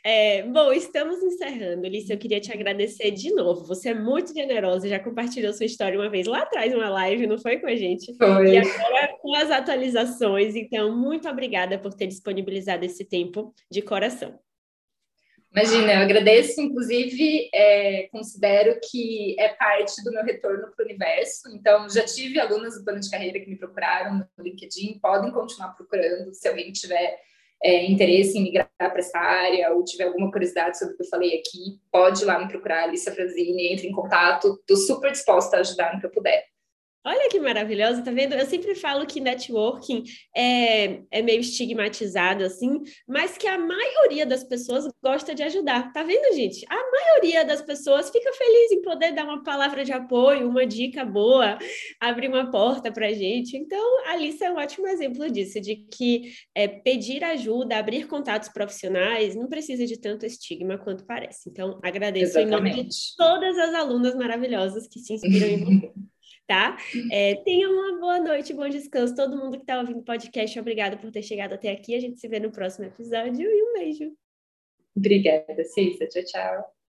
É, 0.04 0.44
bom, 0.44 0.72
estamos 0.72 1.22
encerrando. 1.22 1.86
Alice, 1.86 2.12
eu 2.12 2.18
queria 2.18 2.40
te 2.40 2.52
agradecer 2.52 3.12
de 3.12 3.34
novo. 3.34 3.66
Você 3.66 3.90
é 3.90 3.94
muito 3.94 4.34
generosa, 4.34 4.88
já 4.88 5.00
compartilhou 5.00 5.54
sua 5.54 5.66
história 5.66 6.00
uma 6.00 6.10
vez 6.10 6.28
lá 6.28 6.40
atrás, 6.40 6.74
uma 6.74 6.90
live, 6.90 7.28
não 7.28 7.38
foi 7.38 7.60
com 7.60 7.68
a 7.68 7.76
gente? 7.76 8.16
Foi. 8.18 8.54
E 8.54 8.58
agora 8.58 9.16
com 9.22 9.36
as 9.36 9.52
atualizações. 9.52 10.56
Então, 10.56 10.96
muito 10.96 11.30
obrigada 11.30 11.78
por 11.78 11.94
ter 11.94 12.08
disponibilizado 12.08 12.86
esse 12.86 13.06
tempo 13.06 13.54
de 13.70 13.82
coração. 13.82 14.40
Imagina, 15.56 15.94
eu 15.94 16.02
agradeço, 16.02 16.60
inclusive, 16.60 17.48
é, 17.54 18.08
considero 18.12 18.80
que 18.90 19.40
é 19.40 19.50
parte 19.50 20.04
do 20.04 20.12
meu 20.12 20.24
retorno 20.24 20.72
para 20.76 20.84
o 20.84 20.86
universo. 20.88 21.48
Então, 21.54 21.88
já 21.88 22.04
tive 22.04 22.40
alunas 22.40 22.76
do 22.76 22.84
plano 22.84 23.00
de 23.00 23.12
carreira 23.12 23.40
que 23.40 23.48
me 23.48 23.56
procuraram 23.56 24.28
no 24.36 24.44
LinkedIn, 24.44 24.98
podem 25.00 25.32
continuar 25.32 25.76
procurando, 25.76 26.34
se 26.34 26.48
alguém 26.48 26.72
tiver 26.72 27.20
é, 27.64 27.86
interesse 27.86 28.38
em 28.38 28.44
migrar 28.44 28.70
para 28.78 29.00
essa 29.00 29.18
área 29.18 29.74
ou 29.74 29.84
tiver 29.84 30.06
alguma 30.06 30.32
curiosidade 30.32 30.78
sobre 30.78 30.94
o 30.94 30.98
que 30.98 31.04
eu 31.04 31.10
falei 31.10 31.40
aqui, 31.40 31.80
pode 31.92 32.24
ir 32.24 32.26
lá 32.26 32.40
me 32.40 32.48
procurar, 32.48 32.84
Alicia 32.84 33.14
Franzini, 33.14 33.72
entre 33.72 33.88
em 33.88 33.92
contato, 33.92 34.60
estou 34.60 34.78
super 34.78 35.12
disposta 35.12 35.58
a 35.58 35.60
ajudar 35.62 35.94
no 35.94 36.00
que 36.00 36.06
eu 36.06 36.12
puder. 36.12 36.53
Olha 37.06 37.28
que 37.30 37.38
maravilhosa, 37.38 38.02
tá 38.02 38.12
vendo? 38.12 38.34
Eu 38.34 38.46
sempre 38.46 38.76
falo 38.76 39.06
que 39.06 39.20
networking 39.20 40.04
é, 40.34 41.02
é 41.12 41.22
meio 41.22 41.42
estigmatizado, 41.42 42.46
assim, 42.46 42.82
mas 43.06 43.38
que 43.38 43.46
a 43.46 43.58
maioria 43.58 44.26
das 44.26 44.42
pessoas 44.42 44.88
gosta 45.04 45.36
de 45.36 45.44
ajudar. 45.44 45.92
Tá 45.92 46.02
vendo, 46.02 46.34
gente? 46.34 46.66
A 46.70 46.92
maioria 46.92 47.44
das 47.44 47.62
pessoas 47.62 48.10
fica 48.10 48.32
feliz 48.32 48.72
em 48.72 48.82
poder 48.82 49.12
dar 49.12 49.26
uma 49.26 49.44
palavra 49.44 49.84
de 49.84 49.92
apoio, 49.92 50.48
uma 50.48 50.66
dica 50.66 51.04
boa, 51.04 51.58
abrir 52.00 52.30
uma 52.30 52.50
porta 52.50 52.90
pra 52.90 53.12
gente. 53.12 53.58
Então, 53.58 54.08
a 54.08 54.14
Alice 54.14 54.42
é 54.42 54.50
um 54.50 54.56
ótimo 54.56 54.88
exemplo 54.88 55.30
disso, 55.30 55.60
de 55.60 55.76
que 55.76 56.32
é, 56.56 56.70
pedir 56.70 57.22
ajuda, 57.26 57.78
abrir 57.78 58.08
contatos 58.08 58.48
profissionais, 58.48 59.36
não 59.36 59.50
precisa 59.50 59.86
de 59.86 60.00
tanto 60.00 60.26
estigma 60.26 60.78
quanto 60.78 61.06
parece. 61.06 61.50
Então, 61.50 61.82
agradeço 61.84 62.40
Exatamente. 62.40 62.72
em 62.72 62.78
nome 62.78 62.90
de 62.90 62.98
todas 63.18 63.58
as 63.58 63.74
alunas 63.74 64.16
maravilhosas 64.16 64.88
que 64.88 65.00
se 65.00 65.16
inspiram 65.16 65.48
em 65.48 65.66
você. 65.66 65.94
tá? 66.48 66.78
É, 67.12 67.36
tenha 67.44 67.70
uma 67.70 68.00
boa 68.00 68.20
noite, 68.20 68.54
bom 68.54 68.68
descanso. 68.68 69.16
Todo 69.16 69.38
mundo 69.38 69.58
que 69.58 69.64
está 69.64 69.80
ouvindo 69.80 70.00
o 70.00 70.04
podcast, 70.04 70.60
obrigada 70.60 70.98
por 70.98 71.12
ter 71.12 71.24
chegado 71.24 71.54
até 71.54 71.72
aqui. 71.72 71.96
A 71.96 72.00
gente 72.00 72.20
se 72.20 72.28
vê 72.28 72.40
no 72.40 72.52
próximo 72.52 72.86
episódio 72.86 73.50
e 73.50 73.64
um 73.64 73.74
beijo. 73.74 74.12
Obrigada, 74.96 75.64
Cissa. 75.64 76.08
Tchau, 76.08 76.24
tchau. 76.24 76.83